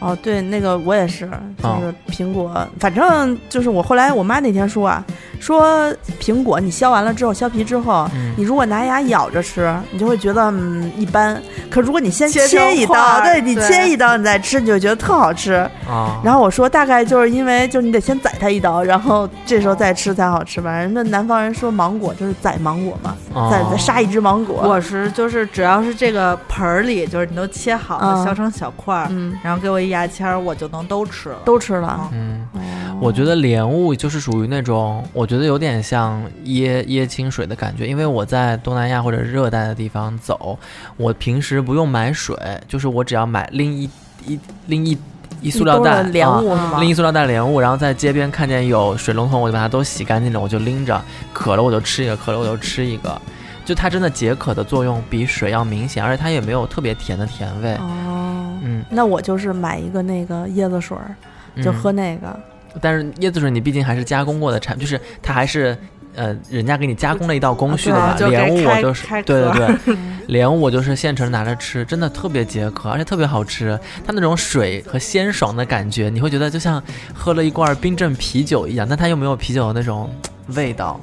[0.00, 1.30] 哦，对，那个我也是，
[1.62, 5.02] 就哦是苹果，反正就是我后来我妈那天说啊，
[5.40, 11.40] 说苹果你削完了之后，削皮之后，嗯你如果拿牙咬着吃，你就会觉得嗯一般。
[11.70, 15.54] 可如果你先切一刀，对你切一刀你再吃，你就觉得特好吃。
[15.88, 20.70] 啊，然后我说大概就是因为就是你得先宰它一刀，然后这时候再吃才好吃吧。
[20.72, 24.62] 人家南方人说芒果就是宰芒果嘛，哦再再杀一只芒果。
[24.64, 31.36] 我是就是只要是这个盆儿里，就是你都切好了，嗯削成小块儿，嗯然后给我一牙签儿，我就能都吃了。
[31.44, 32.08] 都吃了。
[32.12, 32.60] 嗯，哦
[33.06, 40.58] 我觉得莲雾就是属于那种，我觉得有点像椰椰清水的感觉，因为我在东南亚或者热带的地方走，
[40.96, 43.88] 我平时不用买水，就是我只要买拎一
[44.26, 44.98] 一拎一
[45.40, 46.80] 一塑料袋啊雾是吗？
[46.80, 51.00] 拎一塑料袋莲雾，然后在街边看见有水龙头，我就把它都洗干净了，我就拎着，
[51.32, 53.16] 渴了我就吃一个，渴了我就吃一个。
[53.64, 57.72] 就它真的解渴的作用比水要明显，而且它也没有特别甜的甜味。
[57.76, 61.14] 哦，嗯，那我就是买一个那个椰子水儿，
[61.62, 62.36] 就嗯喝那个。
[62.80, 65.76] 但是椰子水你毕竟还是加工过的产，就是它还是
[66.14, 69.96] 呃人家给你加工了一道工序的莲雾我就是对对对，
[70.28, 73.78] 莲雾我就是现成拿着吃，真的特别解渴，而且特别好吃。
[74.06, 76.82] 它那种水和鲜爽的感觉，你会觉得就像
[77.14, 80.10] 喝了一罐冰镇啤酒一样，但它又没有啤酒的那种
[80.48, 81.00] 味道，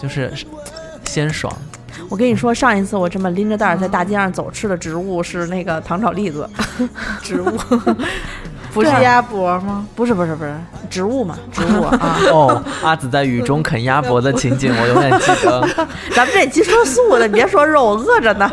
[0.00, 0.32] 就是
[1.04, 1.52] 鲜爽。
[2.10, 6.48] 我跟你说，上一次我这么拎着袋儿在大街上走，吃的植物是那个糖炒栗子，
[7.22, 7.58] 植 物
[8.74, 9.86] 不是鸭脖吗？
[9.94, 10.52] 不是不是不是
[10.90, 12.18] 植物嘛，植物啊。
[12.30, 15.66] 哦，阿紫在雨中啃鸭脖的情景， 我永远记得。
[16.14, 18.44] 咱们这期说素的，你别说肉，我饿着呢。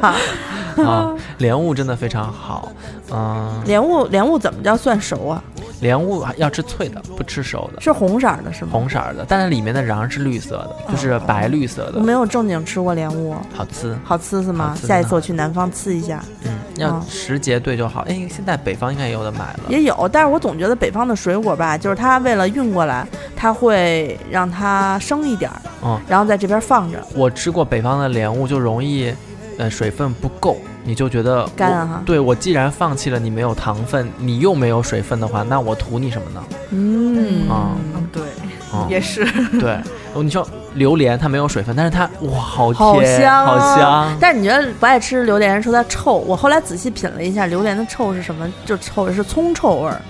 [0.77, 2.71] 啊，莲雾真的非常好，
[3.11, 5.43] 嗯，莲雾莲雾怎么叫算熟啊？
[5.81, 7.81] 莲雾要吃脆的，不吃熟的。
[7.81, 8.69] 是红色儿的是吗？
[8.71, 13.97] 红色儿的，但是里面的瓤是绿色的，就是白绿色的，我没有正经吃过莲雾，好吃。
[14.03, 16.23] 好吃是吗下一次我去南方吃一下。
[16.43, 18.01] 嗯，要哦时节对就好。
[18.07, 19.59] 哎，现在北方应该也有的买了。
[19.67, 27.03] 也有，但是我总觉得北方的水果吧，就是它为了运过来，它会让它生一点儿，嗯，然后在这边放着。
[27.15, 29.11] 我吃过北方的莲雾，就容易，
[29.57, 36.43] 呃，水分不够，你就觉得我干啊哈对我既然放弃了你没有糖分，你又没有水分的话，那我图你什么呢？
[36.71, 38.23] 嗯啊嗯，对，
[38.71, 39.23] 啊、也是。
[39.59, 39.73] 对，
[40.13, 44.17] 哦你说榴莲它没有水分，但是它哇好好甜，香、好啊，香。
[44.19, 46.15] 但是你觉得不爱吃榴莲，说它臭。
[46.15, 48.51] 我后来仔细品了一下，榴莲的臭是什么？
[48.65, 50.01] 就臭是葱臭味儿，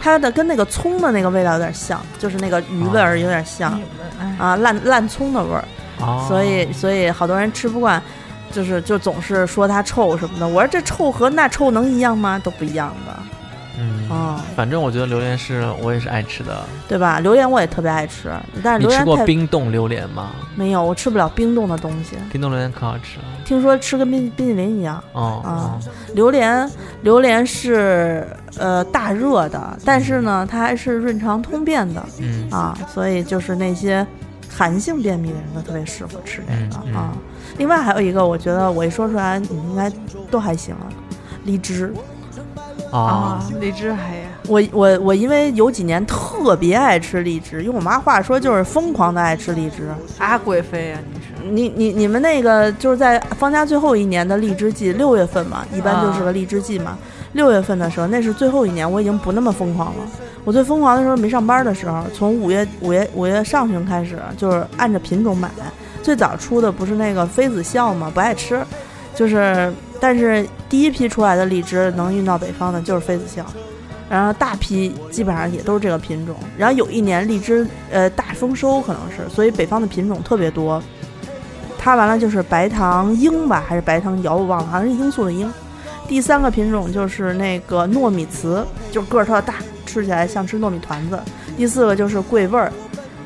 [0.00, 3.78] 它的跟那个葱的那个味道有点像，就是那个鱼味儿有点像、
[4.20, 5.64] 哎，啊，烂烂葱的味儿。
[6.00, 8.02] 哦，所以所以好多人吃不惯，
[8.54, 10.46] 就是就总是说它臭什么的。
[10.46, 12.38] 我说这臭和那臭能一样吗？
[12.38, 13.12] 都不一样的
[13.76, 16.62] 嗯，哦，反正我觉得榴莲是我也是爱吃的。
[16.88, 17.18] 对吧？
[17.18, 18.30] 榴莲我也特别爱吃，
[18.62, 20.30] 但是你吃过冰冻榴莲吗？
[20.54, 22.16] 没有，我吃不了冰冻的东西。
[22.30, 23.24] 冰冻榴莲可好吃了。
[23.44, 25.02] 听说吃跟冰冰淇淋一样。
[25.12, 25.80] 哦啊哦，
[26.14, 26.70] 榴莲，
[27.02, 28.24] 榴莲是
[28.58, 34.06] 呃大热的，但是呢，它还是润肠通便的嗯啊，所以就是那些
[34.48, 37.12] 寒性便秘的人都特别适合吃这个、嗯嗯啊。
[37.56, 39.90] 另外还有一个，我觉得我一说出来，你们应该
[40.30, 40.86] 都还行啊，
[41.44, 41.92] 荔枝。
[42.90, 49.88] 啊啊，荔枝还我我我因为有几年特别爱吃荔枝，用我妈话说就是疯狂的爱吃荔枝。
[50.18, 56.96] 阿贵妃啊，你是你你你们那个就是在放假最后一年的荔枝季，六月份嘛，一般就是个荔枝季嘛。
[57.32, 60.06] 六月份的时候，那是最后一年，我已经不那么疯狂了。
[60.44, 65.50] 我最疯狂的时候没上班的时候，从五月五月五月上旬开始，就是按着品种买。
[66.04, 68.12] 最早出的不是那个妃子笑吗？
[68.12, 68.62] 不爱吃，
[69.14, 73.44] 就是但是第一批出来的荔枝能运到北方的就是妃子笑。
[74.10, 80.80] 然后大批基本上也都是这个品种，然后有一年荔枝呃大丰收可能是，所以北方的品种特别多。
[81.78, 85.50] 它完了就是白糖罂吧，还是白糖瑶，我忘了，好像是罂粟的罂。
[86.06, 88.62] 第三个品种就是那个糯米糍，
[88.92, 89.54] 就个儿特大，
[89.86, 91.18] 吃起来像吃糯米团子。
[91.56, 92.70] 第四个就是桂味儿，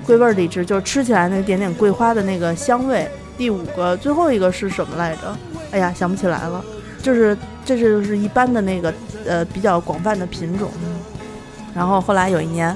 [0.08, 3.06] 桂味荔枝，就是吃起来那点点桂花的那个香味。
[3.36, 5.36] 第五个，最后一个是什么来着？
[5.70, 6.64] 哎呀，想不起来了。
[7.02, 8.92] 就是这就是一般的那个
[9.26, 10.70] 呃比较广泛的品种。
[11.74, 12.74] 然后后来有一年，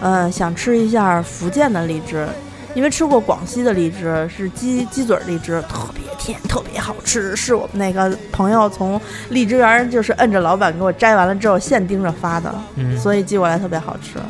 [0.00, 2.28] 呃，想吃一下福建的荔枝，
[2.74, 7.34] 因为吃过广西的荔枝是鸡鸡嘴荔枝，特别甜，特别好吃。
[7.34, 14.20] 是我们那个朋友从荔枝园就是摁着老板给我摘完了之后现盯着发的，嗯，所以寄过来特别好吃。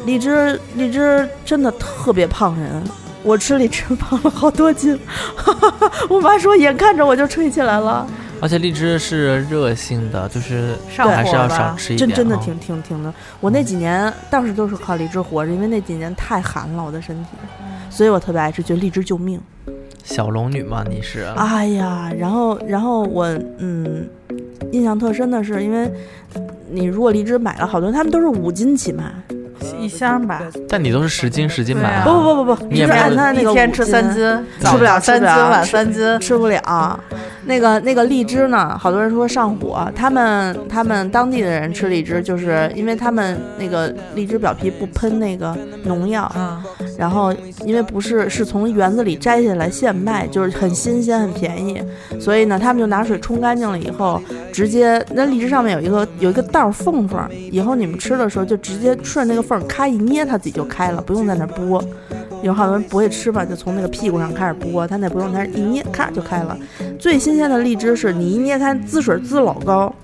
[0.00, 2.82] 啊，荔枝荔枝真的特别胖人，
[3.22, 4.98] 我吃荔枝胖了好多斤，
[6.08, 8.06] 我妈说眼看着我就吹起来了。
[8.42, 12.10] 而且荔枝是热性的，就是上还是要火吧少吃一点。
[12.10, 13.12] 啊真真的挺挺挺的。
[13.38, 17.30] 我那几年当时都是靠荔枝活着，因为那几年太寒了我的身体，
[17.90, 19.38] 所以我特别爱吃，觉得荔枝救命。
[20.02, 21.24] 小龙女嘛，你是？
[21.36, 23.26] 哎呀，然后然后我
[23.58, 24.08] 嗯，
[24.72, 25.92] 印象特深的是，因为
[26.70, 29.04] 你如果荔枝买了好多，他们都是五斤起卖，
[29.78, 34.22] 一箱吧，但你都是十斤十斤买对啊不不不不不，你就是按他那个一天吃三斤，
[34.60, 36.20] 吃不了早三斤，吃不了晚三斤。
[36.20, 37.00] 吃不了。
[37.46, 46.62] 那个那个荔枝呢，好多人说上火，他们他们当地的人吃荔枝，就是因为他们那个荔枝表皮不喷那个农药，嗯，
[47.00, 47.34] 然后
[47.64, 51.82] 因为不是是从园子里摘下来现卖，就是很新鲜很便宜，
[52.20, 54.20] 所以呢，他们就拿水冲干净了以后，
[54.52, 61.82] 直接那荔枝上面有一个有一个道缝缝，以后你们吃的时候就直接顺那个缝儿咔一捏，它自己就开了，不用在那剥。
[62.42, 66.54] 有好多人不会吃吧，就从那个屁股上开始剥，它那不用，它一捏咔就开了。
[66.98, 69.94] 最新鲜的荔枝是你一捏开滋水滋老高，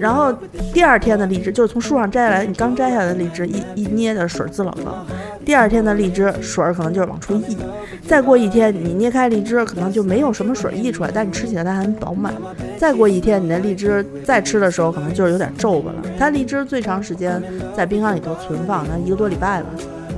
[0.00, 0.32] 然后
[0.72, 5.06] 第二天的荔枝就是从树上摘下来，你刚摘下来的荔枝一一捏的水滋老高，
[5.44, 7.56] 第二天的荔枝水儿可能就是往出溢，
[8.06, 12.34] 再过一天你捏开荔枝可能就没有什么水溢出来，但你吃起来它还很饱满。
[12.78, 15.98] 再过一天你的荔枝再吃的时候可能就是有点皱巴了。
[16.18, 17.42] 它荔枝最长时间
[17.76, 19.66] 在冰箱里头存放，那一个多礼拜了，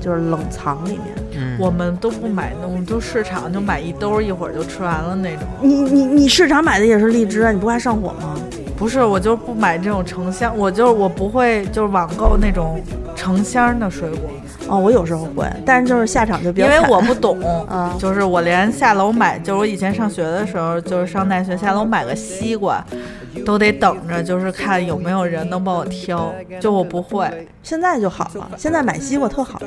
[0.00, 1.02] 就是冷藏里面。
[1.38, 5.42] 嗯，我们都不买那种，就市场就买一兜，一会儿就吃完了那种。
[5.60, 8.34] 你你你市场买的也是荔枝啊，你不怕上火吗？
[8.76, 12.80] 不是，我就不买这种成箱，我就是我不会就是网购那种
[13.14, 14.30] 成箱的水果，
[14.68, 17.40] 哦，我有时候会，但是就是下场就比较因为我不懂。
[17.66, 22.84] 啊， 就是我连下楼买，就是我以前上学的时候，就是上大学下楼买个西瓜，
[23.46, 26.32] 都得等着，就是看有没有人能帮我挑。
[26.60, 29.58] 就我不会，现在就好了，现在买西瓜特好，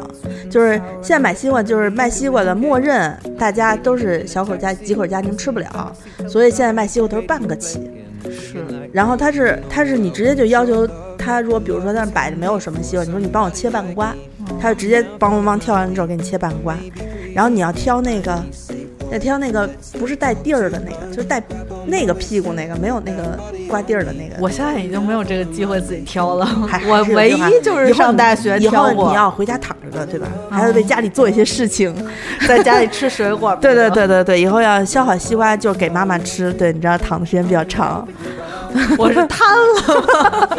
[0.52, 5.92] 就是现在买西瓜就是卖西瓜的，默认大家都是小口家几口家庭吃不了，
[6.28, 7.90] 所以现在卖西瓜都是半个起。
[8.24, 8.66] 是。
[8.92, 14.16] 然后他是他是你直接就要求他，如果比如说他那摆着没有什么西瓜，你说你帮我切半个瓜，
[14.60, 16.76] 他就直接梆梆梆挑完之后给你切半个瓜，
[17.34, 18.44] 然后你要挑那个，
[19.12, 19.70] 要挑那个
[20.00, 21.42] 不是带地儿的那个，就是带
[21.88, 24.36] 那个屁股那个，没有那个挂地儿的那个。
[24.40, 30.28] 我现在已经没有这个机会自己挑了还， 我唯一就是上大学以后挑过你，要回家躺着的，对吧？
[30.50, 31.94] 还要为家里做一些事情。
[32.48, 33.56] 在家里吃水果。
[33.62, 36.54] 对对，对对对，以后要削好西瓜就给妈妈吃。
[36.54, 38.08] 对，你知道躺的时间比较长。
[38.98, 40.50] 我是贪了。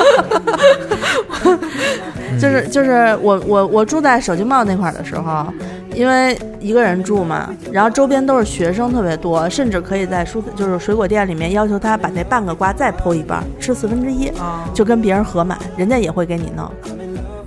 [2.40, 5.46] 就是就是我我我住在手机贸那块儿的时候，
[5.94, 16.70] 因为一个人住嘛，然后周边都是学生特别多，甚至可以在蔬就是水果店里面要求他把那半个瓜再剖一半，吃四分之一，啊，就跟别人合买，人家也会给你弄。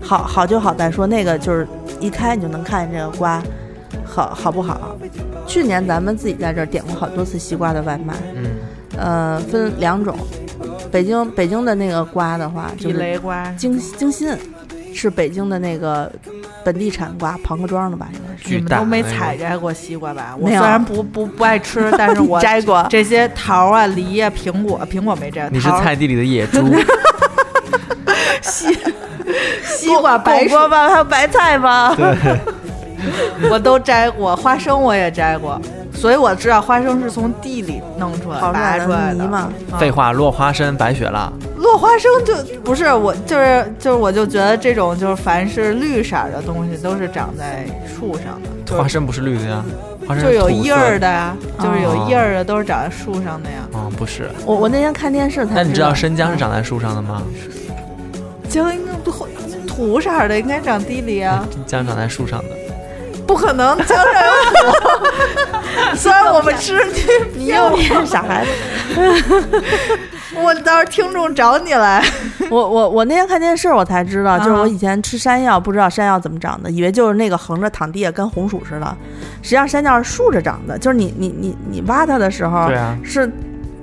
[0.01, 1.67] 好好就好在说那个就是
[1.99, 3.41] 一开你就能看见这个瓜
[4.05, 4.97] 好好不好。
[5.47, 8.45] 去年咱们自己在这儿点过好多次西瓜的外卖，嗯，
[8.97, 10.15] 呃，分两种。
[10.91, 14.37] 北京北京的那个瓜的话，就是雷瓜，京京新，
[14.93, 16.11] 是北京的那个
[16.63, 20.35] 本地产瓜，庞各庄的吧，应你们都没采摘过西瓜吧？
[20.37, 25.49] 我虽然不不不爱吃，但是我 摘过，这些桃啊、梨啊、苹果，苹果没摘。
[25.51, 26.75] 你是菜地里的野猪，
[28.41, 28.77] 西
[29.63, 31.95] 西瓜、白薯火锅吧，还有白菜吧。
[33.51, 35.59] 我都摘过，花生我也摘过，
[35.93, 39.49] 所以我知道花生是从地里弄出来、拔出来的。
[39.77, 41.31] 废话，落花生白雪辣，
[41.63, 49.63] 落花生就不是我，就是就是我就觉得这种就是凡是绿色儿的东西都是长在树上的，花生不是绿的呀，
[50.05, 53.65] 花生就有叶儿的呀，就是有哦叶儿的都是长在树上的呀。
[53.73, 54.29] 嗯，不是。
[54.45, 57.23] 我我那天看电视才那你知道道生姜是长在树上的吗？
[58.49, 59.09] 姜应该不
[59.65, 62.45] 土色儿的应该长地里啊，姜长在树上的。
[63.25, 65.95] 不可能姜上有土。
[65.95, 66.85] 虽然我们吃，
[67.33, 68.51] 你你又骗傻孩子。
[70.41, 72.03] 我到时候听众找你来。
[72.49, 78.97] 我我我那天看电视我才知道，就是啊我以前吃山药不知道山药怎么长的，以为就是那个横着躺地下跟红薯似的，
[79.41, 83.31] 实际上山药是竖着长的，就是你你你你挖它的时候对啊，是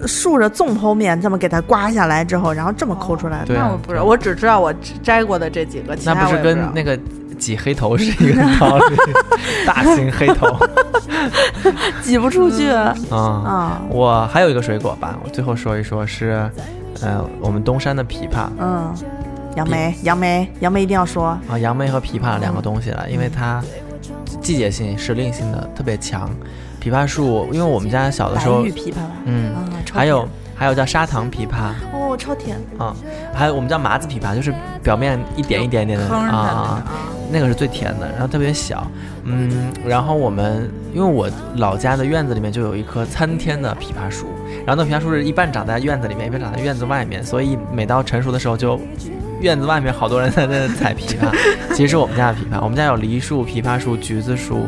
[0.07, 3.55] 竖着纵剖面这么给它刮下来之后，然后这么抠出来的。
[3.55, 6.99] 那我不知道，我只知道我摘过的这几个，其他那不是我也不知道跟那个
[7.41, 8.97] 挤黑头是一个道理？
[9.67, 10.47] 大型黑头
[12.03, 13.83] 挤不出去啊、啊。
[13.89, 16.49] 我还有一个水果吧，我最后说一说是，
[17.01, 18.95] 呃，我们东山的枇杷嗯，
[19.57, 23.63] 杨梅杨梅杨梅一定要说，啊，杨梅和枇杷两个东西了，因为它
[24.41, 26.31] 季节性、时令性的特别强。
[26.81, 29.53] 枇杷树，因为我们家小的时候，枇杷吧，嗯，
[29.93, 30.29] 还有甜
[30.61, 32.95] 还有叫砂糖枇杷哦，超甜，啊，
[33.33, 36.85] 还有我们叫麻子枇杷，就是表面一点一点点的啊啊，
[37.33, 38.87] 那个是最甜的，然后特别小，
[39.25, 44.27] 嗯，然后我们因为我老家的院子里面就有一棵参天的枇杷树，
[44.67, 48.79] 然后那枇杷树是一半长在院子里面，一半长在院子外面，所以每到成熟的时候就。
[49.41, 51.35] 院子外面好多人在那采枇杷，
[51.73, 52.61] 其实是我们家的枇杷。
[52.63, 54.67] 我们家有梨树、枇杷树、橘子树，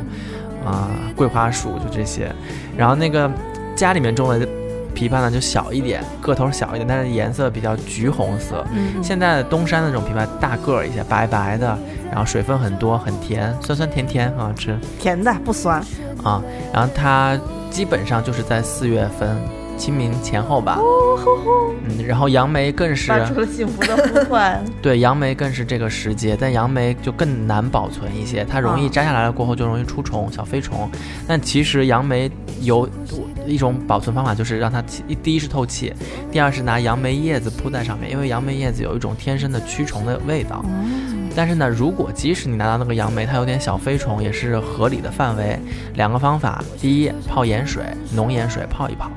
[0.65, 2.33] 啊、桂花树就这些。
[2.75, 3.31] 然后那个
[3.77, 4.49] 家里面种的
[4.95, 8.65] 枇杷呢就小一点，个头小一点，但是颜色比较橘红色。
[8.73, 11.79] 嗯，现在的东山的这种枇杷大个儿一些，白白的，
[12.11, 15.81] 然后水分很多，很甜，酸酸甜甜，很好吃甜的不酸。
[16.23, 16.43] 啊。
[16.73, 17.39] 然后它
[17.71, 19.37] 基本上就是在四月份
[19.83, 20.79] 清明前后吧。
[21.89, 24.65] 嗯，然后杨梅更是发出了幸福的呼唤。
[24.81, 30.89] 对，杨梅更是这个时节，但杨梅就更难保存一些，它容易啊摘下来了过后就容易出虫，小飞虫。
[31.27, 32.31] 但其实杨梅
[32.61, 32.89] 有
[33.45, 35.93] 一种保存方法，就是让它气第一是透气，
[36.31, 40.65] 第二是拿杨梅叶子铺在上面，因为杨梅叶子有一种天生的驱虫的味道。
[41.35, 45.59] 但是呢，如果即使你拿到那个杨梅，它有点小飞虫，也是合理的范围。
[45.95, 47.83] 两个方法，第一泡盐水，
[48.15, 49.11] 浓盐水泡一泡，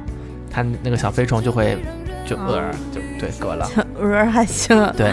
[0.56, 1.78] 它那个小飞虫就会
[2.26, 3.70] 就呃就对嗝了。
[4.00, 4.90] 鹅还行。
[4.96, 5.12] 对，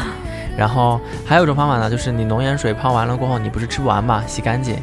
[0.56, 4.76] 然后还有一种方法呢，就是你浓盐水泡完了过后，你不是吃不完嘛，洗干净，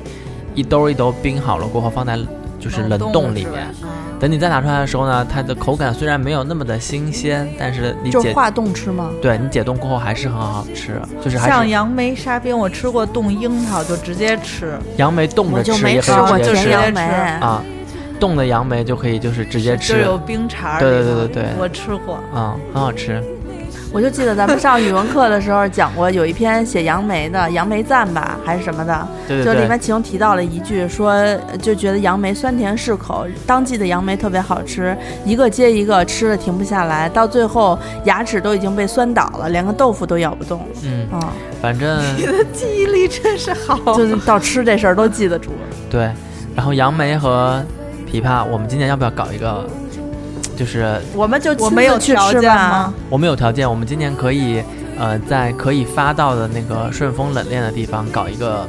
[0.54, 2.20] 一兜一兜冰好了过后，放在
[2.60, 3.68] 就是冷冻里面。
[4.20, 9.10] 等你再拿出来的时候呢，它的口感虽然没有那么的新鲜，但是你解就化冻吃吗？
[9.22, 14.78] 对你解冻过后还是很好吃，就是还是像杨梅沙冰，我吃过冻樱桃，就直接吃。
[14.98, 16.12] 杨梅冻着吃也可以没吃。
[17.40, 17.64] 啊，
[18.20, 20.80] 冻的杨梅就可以就是直接吃就有，冰碴儿。
[20.80, 22.20] 对对对对对我吃过。
[22.36, 23.24] 嗯，很好吃。
[23.92, 31.12] 我就记得咱们上语文课的时候讲过，有一篇写杨梅的《杨梅赞》吧，还是什么的，对对对就里面，其中提到了一句说，
[31.60, 34.96] 就觉得杨梅酸甜适口，当季的杨梅特别好吃，
[35.26, 43.98] 一个接一个吃的停不下来，到最后牙齿都已经被酸倒了，连个豆腐都咬不动嗯，啊、反正 你的记忆力真是好。
[43.98, 45.50] 就是到吃这事儿都记得住。
[45.90, 46.12] 对，
[46.56, 47.60] 然后杨梅和
[48.12, 49.70] 琵琶，我们今年要不要搞一个？
[50.58, 52.94] 就是我们就我们有条件吗？？
[53.10, 54.62] 我们有条件，我们今年可以，
[55.00, 58.68] 呃，在可以发到的那个顺丰冷链的地方搞一个，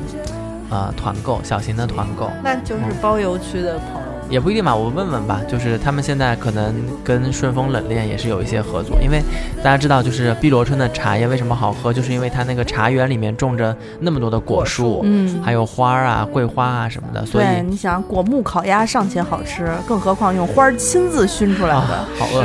[0.71, 4.10] 呃，团购，小型的团购，那就是包邮区的朋友。
[4.31, 5.41] 也不一定吧，我问问吧。
[5.49, 6.73] 就是他们现在可能
[7.05, 9.21] 跟顺丰冷链也是有一些合作，因为
[9.63, 21.75] 大家知道，就是碧螺春的茶叶为什么好喝，就是因为它那个茶园里面种着那么多的果树，嗯，还有花儿啊、桂花啊什么的，所以对，你想果木烤鸭尚且好吃，更何况用花儿亲自熏出来的。
[21.75, 22.45] 啊，好饿。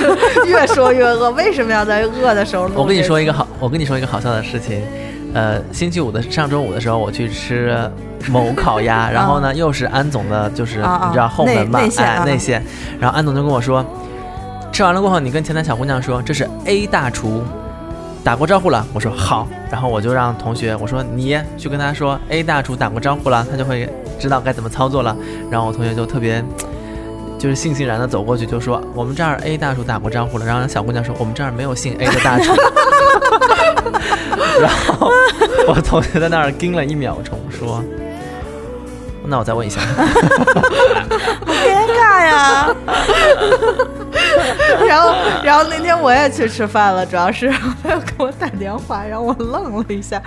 [0.46, 2.68] 越说越饿，为什么要在饿的时候？
[2.74, 4.80] 我跟你说一个，好，我跟你说一个好笑的事情，
[5.36, 7.78] 呃，星期五的上周五的时候，我去吃
[8.30, 12.64] 某烤鸭， 然后呢，又是安总的，就是你知道后门嘛，哎，内内线啊内线，
[12.98, 13.84] 然后安总就跟我说，
[14.72, 17.44] 吃完了过后，你跟前台小姑娘说这是 A 大厨。
[18.24, 25.14] 打过招呼了，我说好，然后我就让同学我说你去跟他说 A 大厨打过招呼了，他就会知道该怎么操作了。
[25.50, 26.42] 然后我同学就特别
[27.38, 32.52] 就是悻悻然的走过去就说我们这儿 A 大厨打过招呼了，然后小姑娘说我们这儿没有姓 A 的大厨。
[34.60, 35.10] 然后
[35.68, 37.82] 我同学在那儿盯了一秒钟，说
[39.26, 39.80] ：“那我再问一下。
[41.46, 42.74] 尴尬呀！
[44.86, 50.20] 然后，然后那天我也去吃饭了，主要是他又给我打电话，让我愣了一下。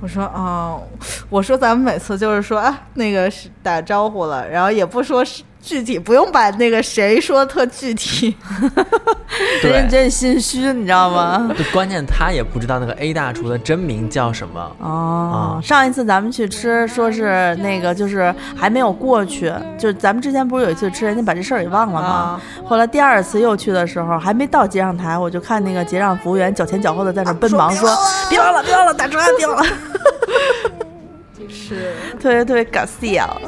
[0.00, 0.76] 我说啊、
[1.28, 8.36] 我说咱们每次就是说啊，那个是打招呼了，然后也不说是具体，不用把那个谁说的特具体。
[9.60, 11.50] 对人真心虚，你知道吗？
[11.58, 14.60] 就关键他也不知道那个 A 大厨的真名叫什么。
[14.78, 22.08] 哦啊，上一次咱们去吃，说是那个就是还没有过去，就是咱们之前不是有一次吃，人家把这事儿给忘了吗？
[22.08, 27.90] 啊后来第二次又去的时候，还没到结账台，我就看那个结账服务员脚前脚后的在那奔忙说
[28.30, 29.66] ：“别忘了，别忘了，打折啊，别忘了。
[31.48, 33.40] 是，”特别特别搞笑。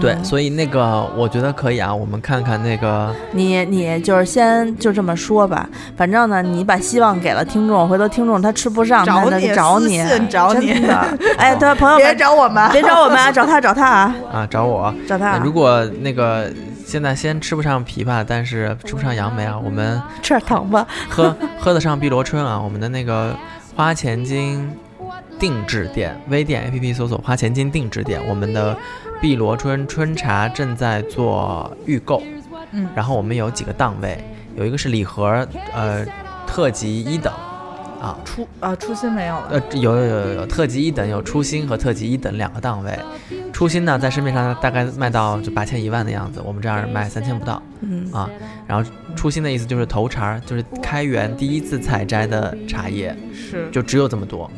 [0.00, 11.18] 对，嗯所以那个我觉得可以啊，我们看看那个，你你就是先就这么说吧，反正呢，你把希望给了听众，回头听众他吃不上，找他就你找你，信找你真的。
[11.38, 14.92] 哎，对，朋友别，找我们，别找我们啊，找他找他啊， 啊，找我。
[15.06, 16.52] 找他如果那个
[16.84, 20.86] 现在先吃不上枇杷，但是吃不上杨梅啊，我们吃点糖吧。
[21.08, 23.34] 喝喝得上碧螺春啊，我们的那个
[23.76, 24.68] 花钱精
[25.38, 28.76] 定制店微店 APP 搜索“花钱金定制店”，我们的
[29.20, 32.22] 碧螺春春茶正在做预购，
[32.72, 34.18] 嗯然后我们有几个档位，
[34.56, 36.04] 有一个是礼盒，呃，
[36.46, 37.32] 特级一等，
[38.00, 39.48] 啊，初啊初心没有了。
[39.50, 42.98] 呃，有有有有有特级一等，有初心和特级一等两个档位。
[43.52, 48.28] 初心呢，在市面上大概卖到就八千一万的样子，我们这儿卖三千不到嗯，啊。
[48.66, 54.50] 然后初心的意思就是头茬儿，就是开园第一次采摘的茶叶，是，就只有这么多。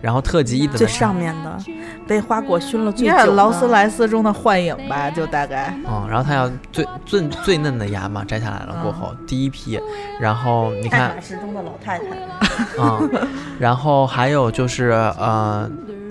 [0.00, 1.58] 然后特级一等最上面的，
[2.06, 3.24] 被花果熏了最应久的。
[3.24, 5.74] 该是劳斯莱斯中的幻影吧，就大概。
[5.88, 9.80] 嗯，然后它要最最最嫩的芽嘛，摘下来了过后，第一批，
[10.20, 12.82] 然后你看爱马仕中的老太太。
[12.82, 13.00] 啊、
[13.58, 15.68] 然后还有就是呃，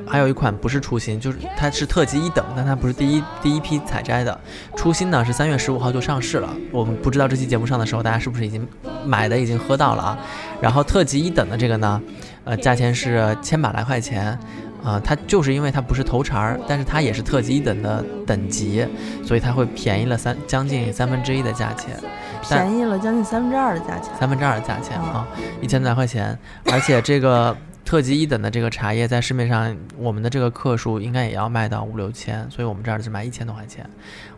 [0.08, 4.40] 还有一款不是初心，就是它是特级一等，但它不是第一第一批采摘的。
[4.76, 8.68] 初心呢是三月十五号就上市了，我们不知道这期节目上的时候大家是不是已经
[9.06, 10.18] 买的已经喝到了啊？
[10.62, 12.00] 然后特级一等的这个呢，
[12.46, 14.38] 呃，价钱是千把来块钱。
[14.84, 18.86] 啊、它就是因为它不是头茬儿，但是它也是特级一等的等级，
[19.26, 22.00] 所以它会便宜了三将近三分之一的价钱。
[22.48, 24.14] 便宜了将近三分之二的价钱。
[24.20, 25.28] 三分之二的价钱哦啊，
[25.60, 26.38] 一千来块钱，
[26.72, 33.84] 而且这个特级一等的这个茶叶在市面上，我们的这个克数应该也要卖到五六千，所以我们这儿只卖一千多块钱。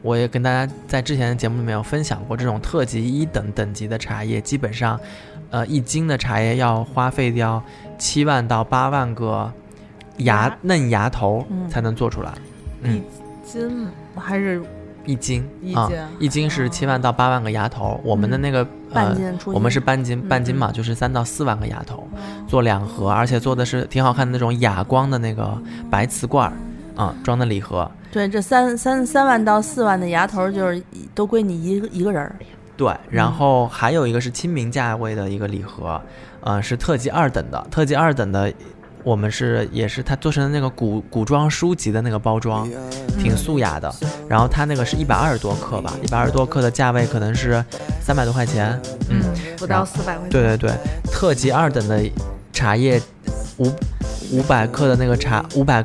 [0.02, 4.98] 我也跟大家在之前的节目里面有分享过，这种特级一等等级的茶叶，基本上，
[5.50, 7.62] 呃，一斤的茶叶要花费掉
[7.98, 9.52] 七万到八万个
[10.18, 12.34] 芽芽嫩芽头嗯才能做出来。
[12.82, 13.02] 嗯，
[13.46, 14.62] 斤还是
[15.06, 15.42] 一斤
[15.74, 22.08] 啊一斤，一斤是七万到八万个芽头，我们的那个呃半斤出我们是半斤，嗯半斤嘛，就是三到四万个芽头，
[22.48, 25.58] 做两盒，而且做的是挺好看的那种哑光的那个
[25.90, 26.54] 白瓷罐儿，
[27.02, 27.90] 啊、装的礼盒。
[28.12, 30.82] 对，这三三三万到四万的芽头就是
[31.16, 32.36] 都归你一个一个人儿。
[32.78, 36.00] 对，然后还有一个是亲民价位的一个礼盒，
[36.42, 38.54] 呃，是特级二等的，特级二等的。
[39.04, 42.68] 我们是也是它做成的那个古古装书籍的那个包装，
[43.18, 43.90] 挺素雅的。
[44.28, 47.64] 然后它那个是一百二十多克吧，一百二十多克的价位可能是
[48.02, 48.78] 三百多块钱。
[49.10, 49.22] 嗯，
[49.56, 50.30] 不到四百块钱。
[50.30, 50.72] 对对对，
[51.10, 52.04] 特级二等的
[52.52, 53.02] 茶叶，
[53.60, 53.72] 五
[54.34, 55.82] 五百克的那个茶，五百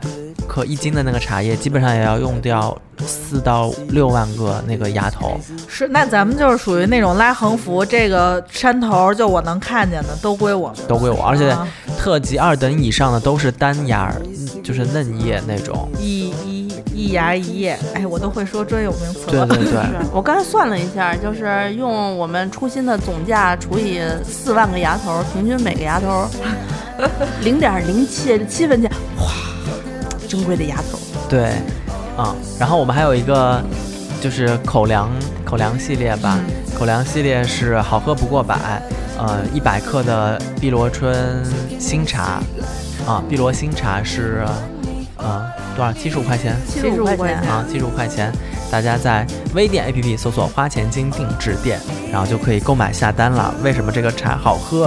[0.52, 2.76] 克一斤的那个茶叶，基本上也要用掉
[3.06, 5.40] 四到六万个那个芽头。
[5.66, 11.66] 是，那咱们就是属于那种拉横幅，这个山头就我能看见的都归我们，都归我，而且啊
[11.98, 14.14] 特级二等以上的都是单芽
[14.62, 15.88] 就是嫩叶那种。
[15.98, 19.46] 一一一芽一叶，哎，我都会说专有名词了。
[19.46, 19.80] 对对对，
[20.12, 26.28] 我刚才算了一下，就是用我们初心的总价除以四万个芽头，平均每个芽头
[27.42, 29.32] 零点零七七分钱，哇，
[30.32, 30.98] 珍贵的牙头。
[31.28, 31.50] 对，
[32.16, 33.62] 啊、然后我们还有一个
[34.18, 35.10] 就是口粮
[35.44, 36.40] 口粮系列吧，
[36.78, 38.82] 口粮系列是好喝不过百，
[39.18, 41.44] 呃，一百克的碧螺春
[41.78, 42.40] 新茶，
[43.06, 44.42] 啊，碧螺新茶是
[45.22, 45.46] 呃
[45.76, 45.92] 多少？
[45.92, 48.32] 七十五块钱七十五块钱75块钱啊，七十五块钱。
[48.70, 51.78] 大家在微店 APP 搜索“花钱精定制店”，
[52.10, 53.54] 然后就可以购买下单了。
[53.62, 54.86] 为什么这个茶好喝？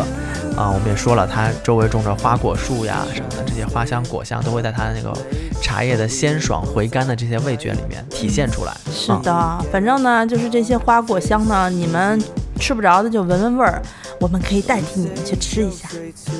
[0.57, 5.15] 啊，我们也说了，它周围种着花果树呀什么的，这些花香果香都会在它的那个
[5.61, 8.75] 茶叶的鲜爽回甘的这些味觉里面体现出来。
[8.91, 12.19] 是的，反正呢，就是这些花果香呢，你们
[12.59, 13.79] 吃不着的就闻闻味儿，
[14.19, 15.87] 我们可以代替你们去吃一下。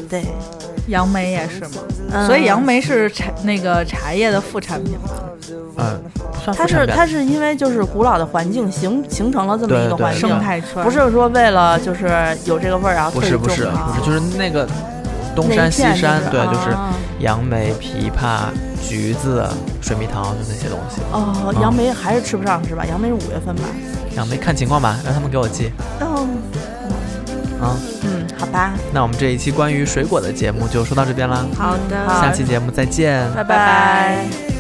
[0.10, 0.24] 对，
[0.88, 1.82] 杨梅也是吗，
[2.12, 2.26] 嗯。
[2.28, 5.10] 所以杨梅是茶那个茶叶的副产品嘛。
[5.78, 6.02] 嗯，
[6.56, 10.82] 它是它是因为就是古老的环境形形成了这么一个环境，生态圈。
[10.84, 12.10] 不是说为了就是
[12.46, 14.66] 有这个味儿然后不是不是不是，就是那个
[15.36, 16.76] 东山西片山，对，啊就是
[17.20, 18.46] 杨梅、枇杷、
[18.82, 19.46] 橘子、
[19.82, 21.02] 水蜜桃，就那些东西。
[21.12, 22.86] 哦，杨梅还是吃不上是吧？
[22.90, 23.64] 杨梅是五月份吧？
[24.16, 25.72] 杨梅看情况吧，让他们给我寄。
[26.00, 26.08] 嗯
[27.62, 27.76] 啊。
[28.04, 34.55] 嗯，好吧，那我们这一期关于水果的节目就说到这边啦，好的，下期节目再见，拜拜